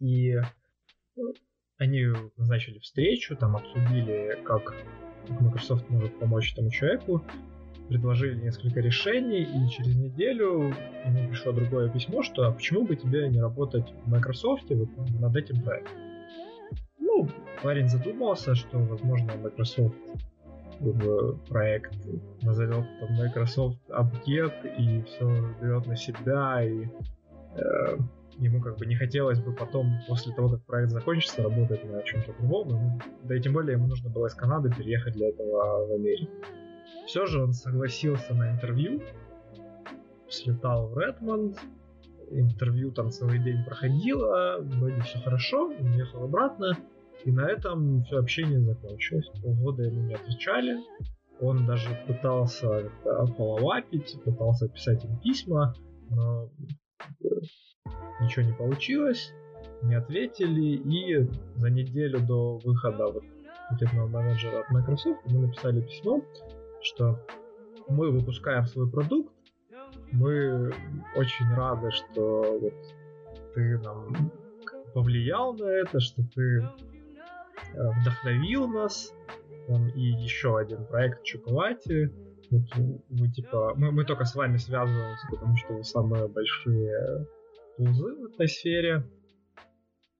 [0.00, 0.34] И
[1.16, 1.32] ну,
[1.78, 4.74] они назначили встречу, там обсудили, как
[5.40, 7.24] Microsoft может помочь этому человеку,
[7.88, 10.74] предложили несколько решений, и через неделю
[11.06, 15.34] ему пришло другое письмо, что а почему бы тебе не работать в Microsoft вот, над
[15.36, 15.96] этим проектом.
[16.98, 17.30] Ну,
[17.62, 19.96] парень задумался, что, возможно, Microsoft
[20.92, 21.94] в проект
[22.42, 25.26] назовет там Microsoft Upget и все
[25.60, 26.86] берет на себя, и
[27.56, 27.98] э,
[28.38, 32.32] ему как бы не хотелось бы потом, после того, как проект закончится, работать на чем-то
[32.38, 32.68] другом.
[32.68, 36.32] Ну, да и тем более ему нужно было из Канады переехать для этого в Америку.
[37.06, 39.02] Все же он согласился на интервью,
[40.28, 41.58] слетал в Редмонд,
[42.30, 46.76] интервью там целый день проходило, вроде все хорошо, уехал обратно,
[47.24, 49.30] и на этом все общение закончилось.
[49.42, 50.78] Полгода ему не отвечали,
[51.40, 52.90] он даже пытался
[53.36, 55.74] половапить, пытался писать им письма,
[56.10, 56.50] но
[58.20, 59.32] ничего не получилось,
[59.82, 63.24] не ответили, и за неделю до выхода вот
[63.70, 66.22] пакетного менеджера от Microsoft мы написали письмо,
[66.82, 67.18] что
[67.88, 69.32] мы выпускаем свой продукт,
[70.12, 70.72] мы
[71.16, 72.74] очень рады, что вот
[73.54, 74.32] ты нам
[74.94, 76.93] повлиял на это, что ты э,
[77.72, 79.12] вдохновил нас,
[79.66, 82.10] там, и еще один проект Чоколати.
[82.50, 82.62] Вот,
[83.08, 87.26] вы, типа, мы, мы только с вами связываемся, потому что вы самые большие
[87.76, 89.04] тулзы в этой сфере.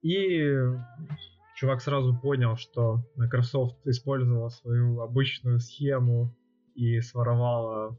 [0.01, 0.55] И
[1.55, 6.35] чувак сразу понял, что Microsoft использовала свою обычную схему
[6.75, 7.97] и своровала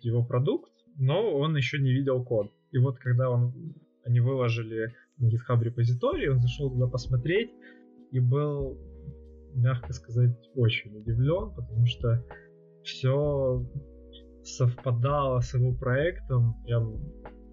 [0.00, 2.50] его продукт, но он еще не видел код.
[2.72, 3.74] И вот когда он,
[4.04, 7.50] они выложили на GitHub репозиторий, он зашел туда посмотреть
[8.16, 8.78] и был,
[9.54, 12.24] мягко сказать, очень удивлен, потому что
[12.82, 13.62] все
[14.42, 16.94] совпадало с его проектом прям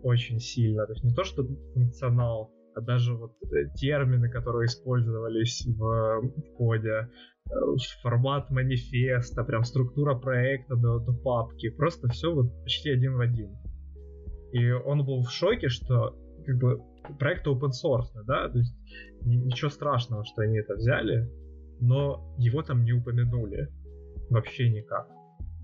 [0.03, 0.85] очень сильно.
[0.85, 7.09] То есть не то, что функционал, а даже вот э, термины, которые использовались в, коде,
[7.45, 7.49] э,
[8.01, 13.51] формат манифеста, прям структура проекта до, до папки, просто все вот почти один в один.
[14.53, 16.79] И он был в шоке, что как бы
[17.19, 18.75] проект open source, да, то есть
[19.21, 21.29] ничего страшного, что они это взяли,
[21.79, 23.69] но его там не упомянули
[24.29, 25.07] вообще никак.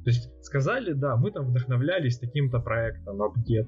[0.03, 3.67] То есть сказали, да, мы там вдохновлялись таким-то проектом, апдет,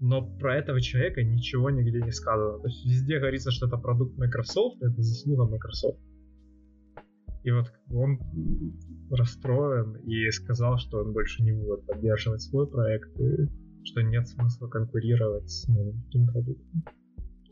[0.00, 2.58] но про этого человека ничего нигде не сказано.
[2.58, 5.98] То есть везде говорится, что это продукт Microsoft, это заслуга Microsoft.
[7.44, 8.18] И вот он
[9.10, 13.48] расстроен и сказал, что он больше не будет поддерживать свой проект, и
[13.84, 16.82] что нет смысла конкурировать с другим продуктом.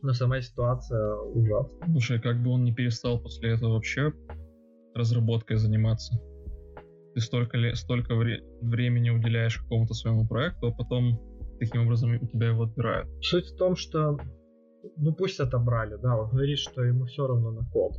[0.04, 1.88] Но сама ситуация ужасная.
[1.90, 4.12] Слушай, как бы он не перестал после этого вообще
[4.94, 6.20] разработкой заниматься?
[7.14, 11.18] Ты столько, ли, столько вре- времени уделяешь какому-то своему проекту, а потом
[11.58, 13.08] таким образом у тебя его отбирают.
[13.24, 14.18] Суть в том, что
[14.98, 17.94] ну пусть отобрали, да, он говорит, что ему все равно на код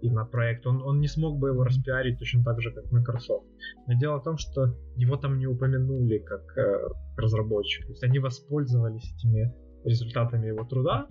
[0.00, 0.64] и на проект.
[0.64, 3.48] Он, он не смог бы его распиарить точно так же, как Microsoft.
[3.88, 7.84] Но дело в том, что его там не упомянули как э, разработчик.
[7.84, 9.52] То есть они воспользовались этими
[9.84, 11.04] результатами его труда,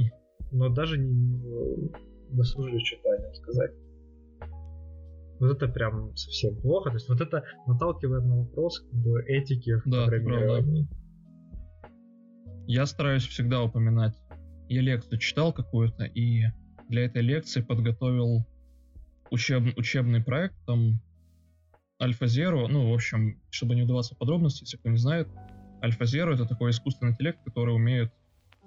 [0.52, 1.92] но даже не, не
[2.32, 3.72] дослужили что-то о нем сказать.
[5.40, 6.90] Вот это прям совсем плохо.
[6.90, 10.88] То есть вот это наталкивает на вопрос как бы, этики в Да, программировании.
[12.66, 14.16] Я стараюсь всегда упоминать.
[14.68, 16.44] Я лекцию читал какую-то, и
[16.90, 18.46] для этой лекции подготовил
[19.32, 21.00] учеб- учебный проект, там
[22.02, 25.28] AlphaZero, ну, в общем, чтобы не удаваться в подробности, если кто не знает,
[25.82, 28.12] AlphaZero это такой искусственный интеллект, который умеет,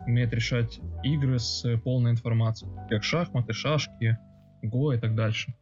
[0.06, 4.18] умеет решать игры с полной информацией, как шахматы, шашки,
[4.62, 5.54] го и так дальше.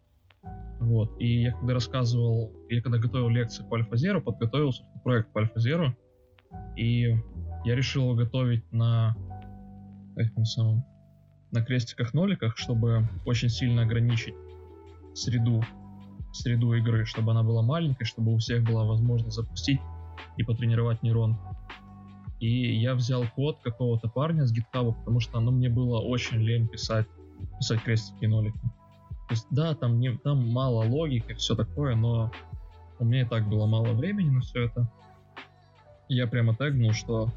[0.80, 1.20] Вот.
[1.20, 3.78] И я когда рассказывал, я когда готовил лекции по
[4.20, 5.92] подготовился к проект по AlphaZero,
[6.76, 7.16] и
[7.64, 9.16] я решил его готовить на
[10.16, 10.84] этим самым
[11.50, 14.34] на крестиках-ноликах, чтобы очень сильно ограничить
[15.14, 15.64] среду,
[16.32, 19.80] среду игры, чтобы она была маленькой, чтобы у всех была возможность запустить
[20.36, 21.38] и потренировать нейрон.
[22.40, 26.68] И я взял код какого-то парня с GitHub, потому что ну, мне было очень лень
[26.68, 27.06] писать,
[27.58, 28.58] писать крестики и нолики.
[29.28, 32.30] То есть, да, там, не, там мало логики, все такое, но
[32.98, 34.90] у меня и так было мало времени на все это.
[36.08, 37.28] Я прямо тегнул, что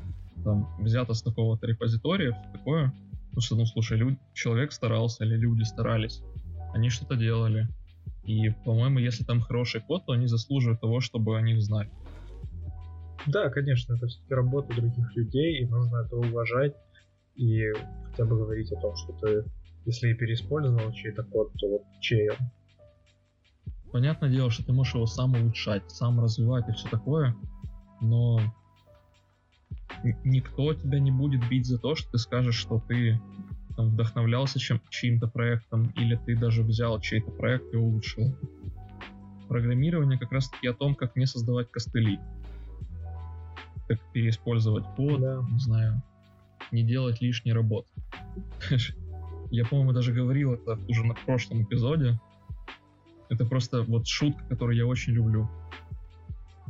[0.43, 2.93] там взято с такого-то репозитория, всё такое.
[3.33, 6.21] Ну что, ну слушай, люд- человек старался или люди старались,
[6.73, 7.67] они что-то делали.
[8.23, 11.89] И, по-моему, если там хороший код, то они заслуживают того, чтобы о них знать.
[13.27, 16.75] Да, конечно, это все-таки работа других людей, и нужно это уважать
[17.35, 17.71] и
[18.05, 19.45] хотя бы говорить о том, что ты,
[19.85, 22.37] если и переиспользовал чей-то код, то вот чей он.
[23.91, 27.35] Понятное дело, что ты можешь его сам улучшать, сам развивать и все такое,
[27.99, 28.39] но
[30.23, 33.19] никто тебя не будет бить за то, что ты скажешь, что ты
[33.75, 38.35] там, вдохновлялся чем, чьим-то проектом, или ты даже взял чей-то проект и улучшил.
[39.47, 42.19] Программирование как раз таки о том, как не создавать костыли.
[43.91, 45.43] Как переиспользовать код, Да.
[45.51, 46.01] не знаю,
[46.71, 47.89] не делать лишней работы.
[49.51, 52.17] Я, по-моему, даже говорил это уже на прошлом эпизоде.
[53.27, 55.49] Это просто вот шутка, которую я очень люблю.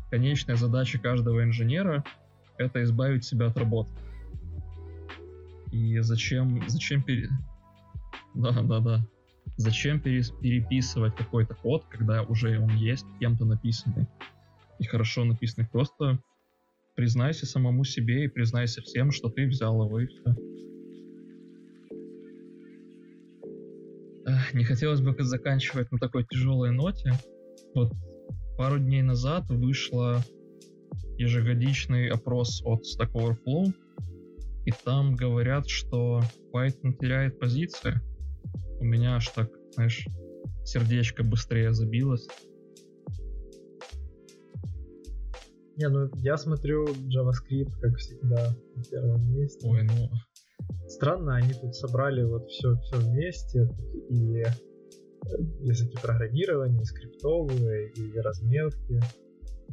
[0.09, 2.03] Конечная задача каждого инженера—
[2.57, 3.91] это избавить себя от работы.
[5.71, 7.29] И зачем, зачем пере...
[8.33, 9.05] Да, да, да.
[9.57, 14.07] Зачем перес- переписывать какой-то код, когда уже он есть, кем-то написанный
[14.79, 15.67] и хорошо написанный?
[15.67, 16.17] Просто
[16.95, 20.35] признайся самому себе и признайся всем, что ты взял его и все.
[24.53, 27.13] Не хотелось бы заканчивать на такой тяжелой ноте.
[27.73, 27.93] Вот
[28.57, 30.23] пару дней назад вышла
[31.17, 33.73] ежегодичный опрос от Stack Overflow,
[34.65, 36.21] и там говорят, что
[36.53, 37.99] Python теряет позиции.
[38.79, 40.05] У меня аж так, знаешь,
[40.63, 42.27] сердечко быстрее забилось.
[45.77, 49.67] Не, ну я смотрю JavaScript, как всегда, на первом месте.
[49.67, 50.09] Ой, ну,
[50.87, 53.69] Странно, они тут собрали вот все, все вместе,
[54.09, 54.45] и э,
[55.61, 59.01] языки программирования, и скриптовые, и разметки,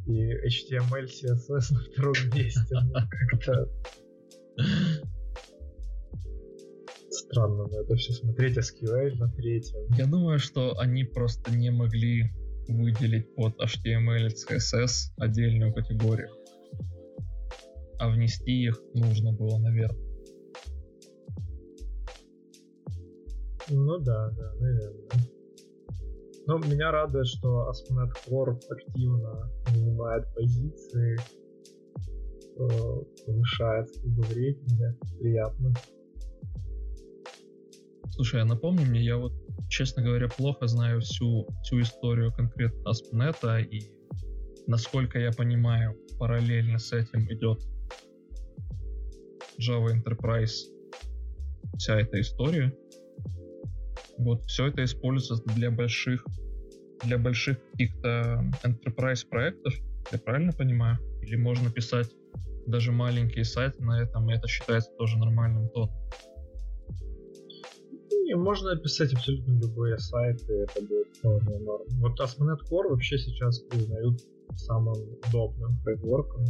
[0.07, 2.75] и HTML, CSS на втором месте.
[2.83, 3.69] Ну, как-то
[7.09, 9.91] странно на это все смотреть, SQL на третьем.
[9.97, 12.31] я думаю, что они просто не могли
[12.69, 16.29] выделить под HTML и CSS отдельную категорию.
[17.99, 19.95] а внести их нужно было наверх.
[23.69, 25.09] Ну да, да, наверное.
[26.47, 31.17] Но меня радует, что ASP.NET Core активно занимает позиции,
[32.55, 34.97] повышает в рейтинге.
[35.19, 35.73] Приятно.
[38.11, 39.33] Слушай, а напомни мне, я вот,
[39.69, 43.91] честно говоря, плохо знаю всю, всю историю конкретно ASP.NET, и
[44.67, 47.61] насколько я понимаю, параллельно с этим идет
[49.59, 50.67] Java Enterprise,
[51.77, 52.73] вся эта история.
[54.17, 56.25] Вот все это используется для больших
[57.03, 59.73] для больших каких-то enterprise проектов,
[60.11, 60.97] я правильно понимаю?
[61.21, 62.09] Или можно писать
[62.67, 65.95] даже маленькие сайты на этом, и это считается тоже нормальным тоном?
[68.29, 71.87] Не, можно писать абсолютно любые сайты, это будет вполне норм.
[71.93, 74.21] Вот ASP.NET Core вообще сейчас признают
[74.55, 74.93] самым
[75.27, 76.45] удобным фреймворком.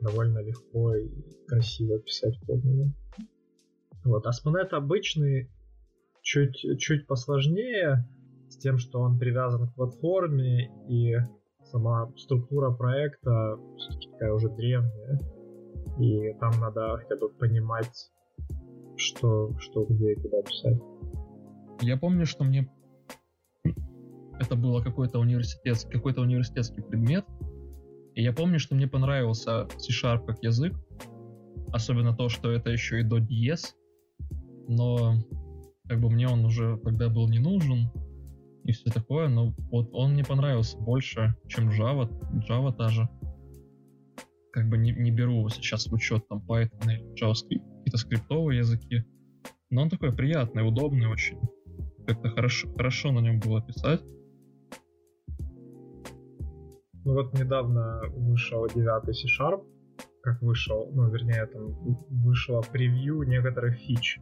[0.00, 1.08] Довольно легко и
[1.46, 2.86] красиво писать под него.
[4.02, 5.48] Вот, ASP.NET обычный
[6.22, 8.08] чуть, чуть посложнее,
[8.48, 11.14] с тем, что он привязан к платформе, и
[11.62, 15.20] сама структура проекта все-таки такая уже древняя.
[16.00, 18.10] И там надо хотя бы понимать,
[18.98, 20.78] что, что где и куда писать.
[21.80, 22.68] Я помню, что мне
[24.40, 27.24] это было какой-то университетский, какой-то университетский предмет,
[28.14, 30.74] и я помню, что мне понравился C-Sharp как язык,
[31.72, 33.18] особенно то, что это еще и до
[34.68, 35.14] но
[35.88, 37.90] как бы мне он уже тогда был не нужен
[38.64, 42.10] и все такое, но вот он мне понравился больше, чем Java,
[42.48, 43.08] Java та же.
[44.52, 49.04] Как бы не, не беру сейчас в учет там Python или JavaScript, какие-то скриптовые языки,
[49.70, 51.38] но он такой приятный, удобный очень.
[52.06, 54.02] Как-то хорошо, хорошо на нем было писать.
[57.04, 59.64] Ну вот недавно вышел 9 C-Sharp,
[60.22, 61.74] как вышел, ну вернее там
[62.10, 64.18] вышло превью некоторых фич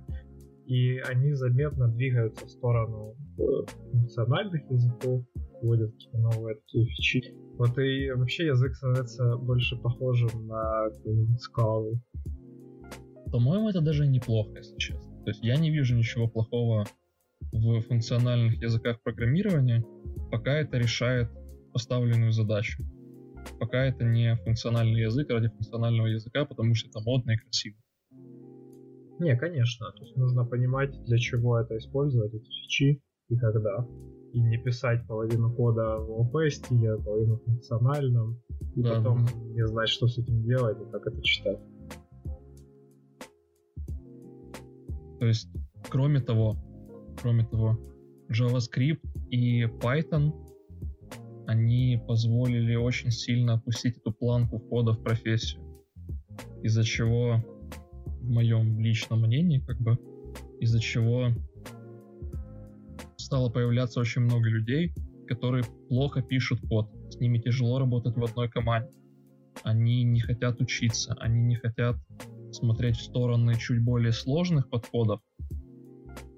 [0.66, 3.42] и они заметно двигаются в сторону э,
[3.92, 5.24] функциональных языков,
[5.62, 7.34] вводят какие-то новые такие фичи.
[7.56, 10.90] Вот и вообще язык становится больше похожим на
[11.38, 12.00] скалу.
[13.31, 15.24] По-моему, это даже неплохо, если честно.
[15.24, 16.87] То есть я не вижу ничего плохого
[17.53, 19.85] в функциональных языках программирования,
[20.31, 21.29] пока это решает
[21.72, 22.85] поставленную задачу.
[23.59, 27.77] Пока это не функциональный язык ради функционального языка, потому что это модно и красиво.
[29.18, 29.87] Не, конечно.
[29.93, 33.87] То есть нужно понимать, для чего это использовать, эти фичи и когда.
[34.33, 38.43] И не писать половину кода в ОП стиле, половину функциональном,
[38.74, 41.59] и да, потом не знать, что с этим делать и как это читать.
[45.18, 45.48] То есть,
[45.88, 46.56] кроме того,
[47.20, 47.78] кроме того,
[48.30, 49.00] JavaScript
[49.30, 50.32] и Python,
[51.46, 55.62] они позволили очень сильно опустить эту планку входа в профессию,
[56.62, 57.44] из-за чего
[58.20, 59.98] в моем личном мнении, как бы,
[60.60, 61.28] из-за чего
[63.16, 64.92] стало появляться очень много людей,
[65.28, 66.90] которые плохо пишут код.
[67.10, 68.90] С ними тяжело работать в одной команде.
[69.62, 71.96] Они не хотят учиться, они не хотят
[72.53, 75.20] смотреть в стороны чуть более сложных подходов,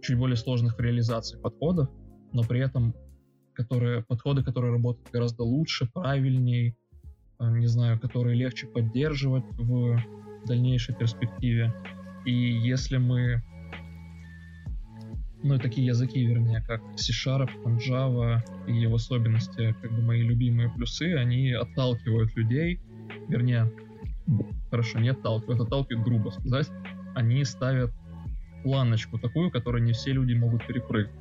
[0.02, 1.88] чуть более сложных реализаций подходов,
[2.32, 2.94] но при этом
[3.58, 6.76] которые, подходы, которые работают гораздо лучше, правильнее,
[7.40, 10.00] э, не знаю, которые легче поддерживать в
[10.46, 11.74] дальнейшей перспективе.
[12.24, 13.42] И если мы
[15.42, 20.68] ну, и такие языки, вернее, как C-Sharp, Java и в особенности, как бы, мои любимые
[20.68, 22.80] плюсы, они отталкивают людей,
[23.28, 23.70] вернее,
[24.70, 26.70] хорошо, не отталкивают, отталкивают, грубо сказать,
[27.14, 27.92] они ставят
[28.62, 31.14] планочку такую, которую не все люди могут перепрыгнуть.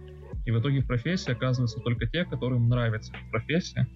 [0.46, 3.88] И в итоге в профессии оказываются только те, которым нравится профессия,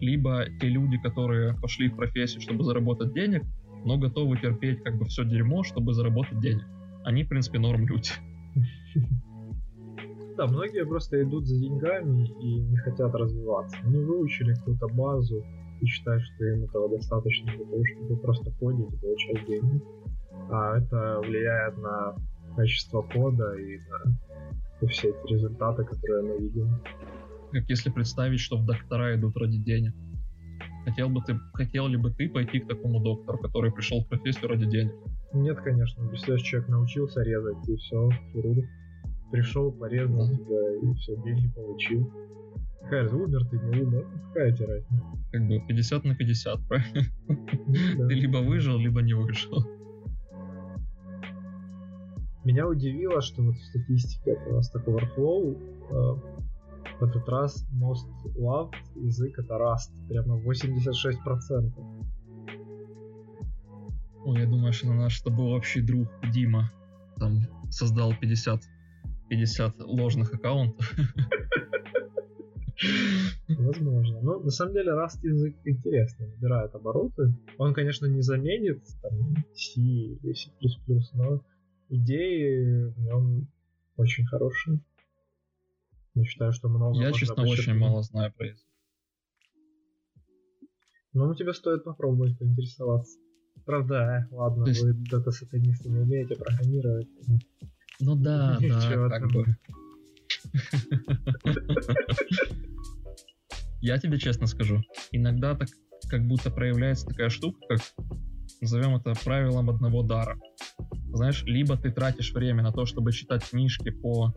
[0.00, 3.42] либо те люди, которые пошли в профессию, чтобы заработать денег,
[3.84, 6.64] но готовы терпеть как бы все дерьмо, чтобы заработать денег.
[7.04, 8.10] Они, в принципе, норм люди.
[10.36, 13.78] Да, многие просто идут за деньгами и не хотят развиваться.
[13.84, 15.42] Они выучили какую-то базу
[15.80, 19.82] и считают, что им этого достаточно для того, чтобы просто ходить и получать деньги.
[20.50, 22.16] А это влияет на
[22.56, 23.78] качество кода и
[24.80, 26.70] на все эти результаты, которые мы видим.
[27.52, 29.94] Как если представить, что в доктора идут ради денег.
[30.84, 34.48] Хотел бы ты, хотел ли бы ты пойти к такому доктору, который пришел в профессию
[34.48, 34.94] ради денег?
[35.32, 36.08] Нет, конечно.
[36.12, 38.64] Если человек научился резать, и все, хирург
[39.30, 42.12] пришел, порезал тебя, и все, деньги получил.
[42.82, 45.04] Какая умер ты, не умер, ну, какая тебе разница?
[45.32, 47.02] Как бы 50 на 50, правильно?
[47.98, 48.06] Да.
[48.06, 49.64] Ты либо выжил, либо не выжил.
[52.44, 55.58] Меня удивило, что вот в статистике этого Stack Overflow
[55.90, 58.06] э, В этот раз most
[58.36, 59.90] loved язык это Rust.
[60.08, 61.72] Прямо 86%.
[64.26, 66.70] Ой, я думаю, что наш это был общий друг Дима.
[67.18, 68.60] Там создал 50,
[69.28, 70.94] 50 ложных аккаунтов.
[73.48, 74.20] Возможно.
[74.20, 77.34] Но на самом деле Rust язык интересный, набирает обороты.
[77.58, 80.50] Он, конечно, не заменит там, C или C++,
[81.14, 81.42] но
[81.88, 83.48] идеи в нем
[83.96, 84.80] очень хорошие.
[86.14, 88.66] Я считаю, что много Я, честно, очень мало знаю про язык.
[91.12, 93.18] Ну, тебе стоит попробовать поинтересоваться.
[93.64, 94.82] Правда, э, ладно, есть...
[94.82, 97.08] вы дата-сатанисты не умеете программировать.
[98.00, 99.56] Ну да, да, как бы.
[103.80, 104.82] Я тебе честно скажу,
[105.12, 105.68] иногда так
[106.08, 107.80] как будто проявляется такая штука, как
[108.60, 110.38] назовем это правилом одного дара.
[111.12, 114.34] Знаешь, либо ты тратишь время на то, чтобы читать книжки по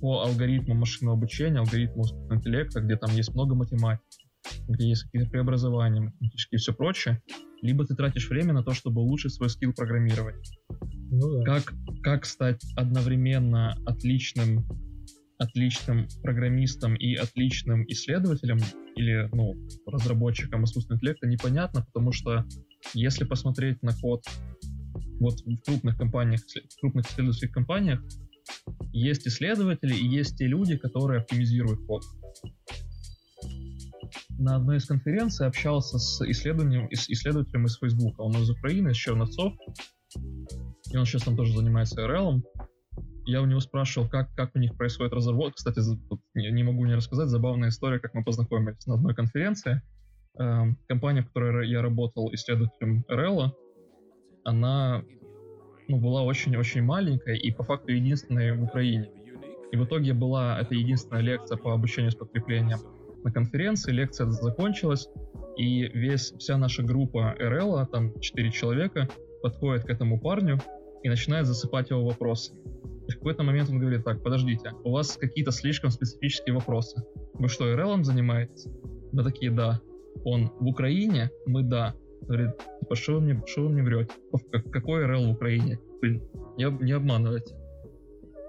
[0.00, 4.28] по алгоритму машинного обучения, алгоритму искусственного интеллекта, где там есть много математики,
[4.68, 7.22] где есть какие-то преобразования математические и все прочее,
[7.62, 10.42] либо ты тратишь время на то, чтобы улучшить свой скилл программирования.
[11.10, 11.44] Ну, да.
[11.44, 14.66] как, как стать одновременно отличным
[15.38, 18.58] отличным программистом и отличным исследователем
[18.96, 19.54] или ну,
[19.86, 22.46] разработчиком искусственного интеллекта непонятно, потому что
[22.94, 24.24] если посмотреть на код
[25.20, 28.02] вот в крупных компаниях, в крупных исследовательских компаниях,
[28.92, 32.02] есть исследователи и есть те люди, которые оптимизируют код.
[34.38, 38.18] На одной из конференций общался с исследователем, исследователем из Facebook.
[38.18, 39.54] Он из Украины, из Черновцов.
[40.90, 42.42] И он сейчас там тоже занимается RL
[43.26, 45.56] я у него спрашивал, как, как у них происходит разработка.
[45.56, 45.80] Кстати,
[46.34, 49.82] не, не могу не рассказать, забавная история, как мы познакомились на одной конференции.
[50.38, 53.50] Эм, компания, в которой я работал исследователем RL,
[54.44, 55.02] она
[55.88, 59.10] ну, была очень-очень маленькая и по факту единственная в Украине.
[59.72, 62.78] И в итоге была это единственная лекция по обучению с подкреплением
[63.24, 63.90] на конференции.
[63.90, 65.08] Лекция закончилась,
[65.56, 69.08] и весь, вся наша группа РЛ, там 4 человека,
[69.42, 70.60] подходит к этому парню
[71.02, 72.60] и начинает засыпать его вопросами.
[73.06, 77.02] И в какой-то момент он говорит, так, подождите, у вас какие-то слишком специфические вопросы.
[77.34, 78.66] Вы что, РЛом занимаетесь?
[79.12, 79.80] Мы такие, да.
[80.24, 81.30] Он в Украине?
[81.46, 81.94] Мы да.
[82.22, 84.12] Говорит, типа, что вы мне, что вы мне врете?
[84.72, 85.78] Какой РЛ в Украине?
[86.02, 86.22] Вы
[86.56, 87.54] не, не обманывайте.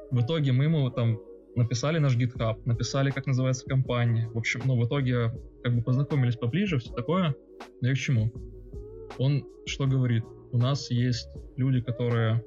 [0.10, 1.20] В итоге мы ему там
[1.56, 4.30] написали наш GitHub, написали, как называется компания.
[4.34, 5.32] В общем, ну, в итоге
[5.64, 7.36] как бы познакомились поближе, все такое.
[7.82, 8.32] Но я к чему?
[9.18, 10.24] Он что говорит?
[10.52, 12.44] У нас есть люди, которые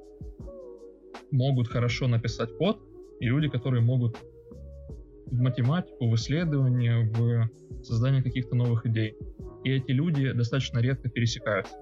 [1.29, 2.79] могут хорошо написать код,
[3.19, 4.17] и люди, которые могут
[5.27, 9.15] в математику, в исследование, в создание каких-то новых идей.
[9.63, 11.75] И эти люди достаточно редко пересекаются.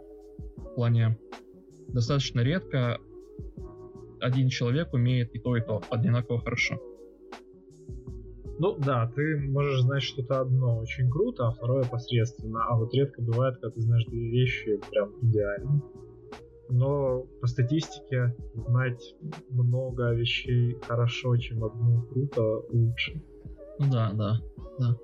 [0.57, 1.17] В плане
[1.88, 2.99] достаточно редко
[4.20, 6.80] один человек умеет и то, и то одинаково хорошо.
[8.59, 12.65] Ну да, ты можешь знать что-то одно очень круто, а второе посредственно.
[12.67, 15.82] А вот редко бывает, когда ты знаешь две вещи прям идеально
[16.70, 19.15] но по статистике знать
[19.49, 23.22] много вещей хорошо, чем одну круто, лучше.
[23.80, 24.41] Ну да, да,
[24.80, 24.97] да.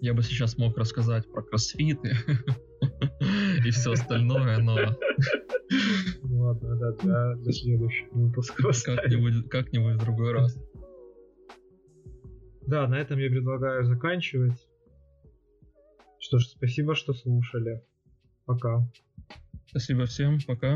[0.00, 2.12] Я бы сейчас мог рассказать про кроссфиты
[3.64, 4.76] и все остальное, но...
[6.22, 10.56] Ладно, да, для, для следующего выпуска Как-нибудь, как-нибудь в другой раз.
[12.66, 14.68] Да, на этом я предлагаю заканчивать.
[16.18, 17.82] Что ж, спасибо, что слушали.
[18.44, 18.88] Пока.
[19.76, 20.74] Спасибо всем, пока.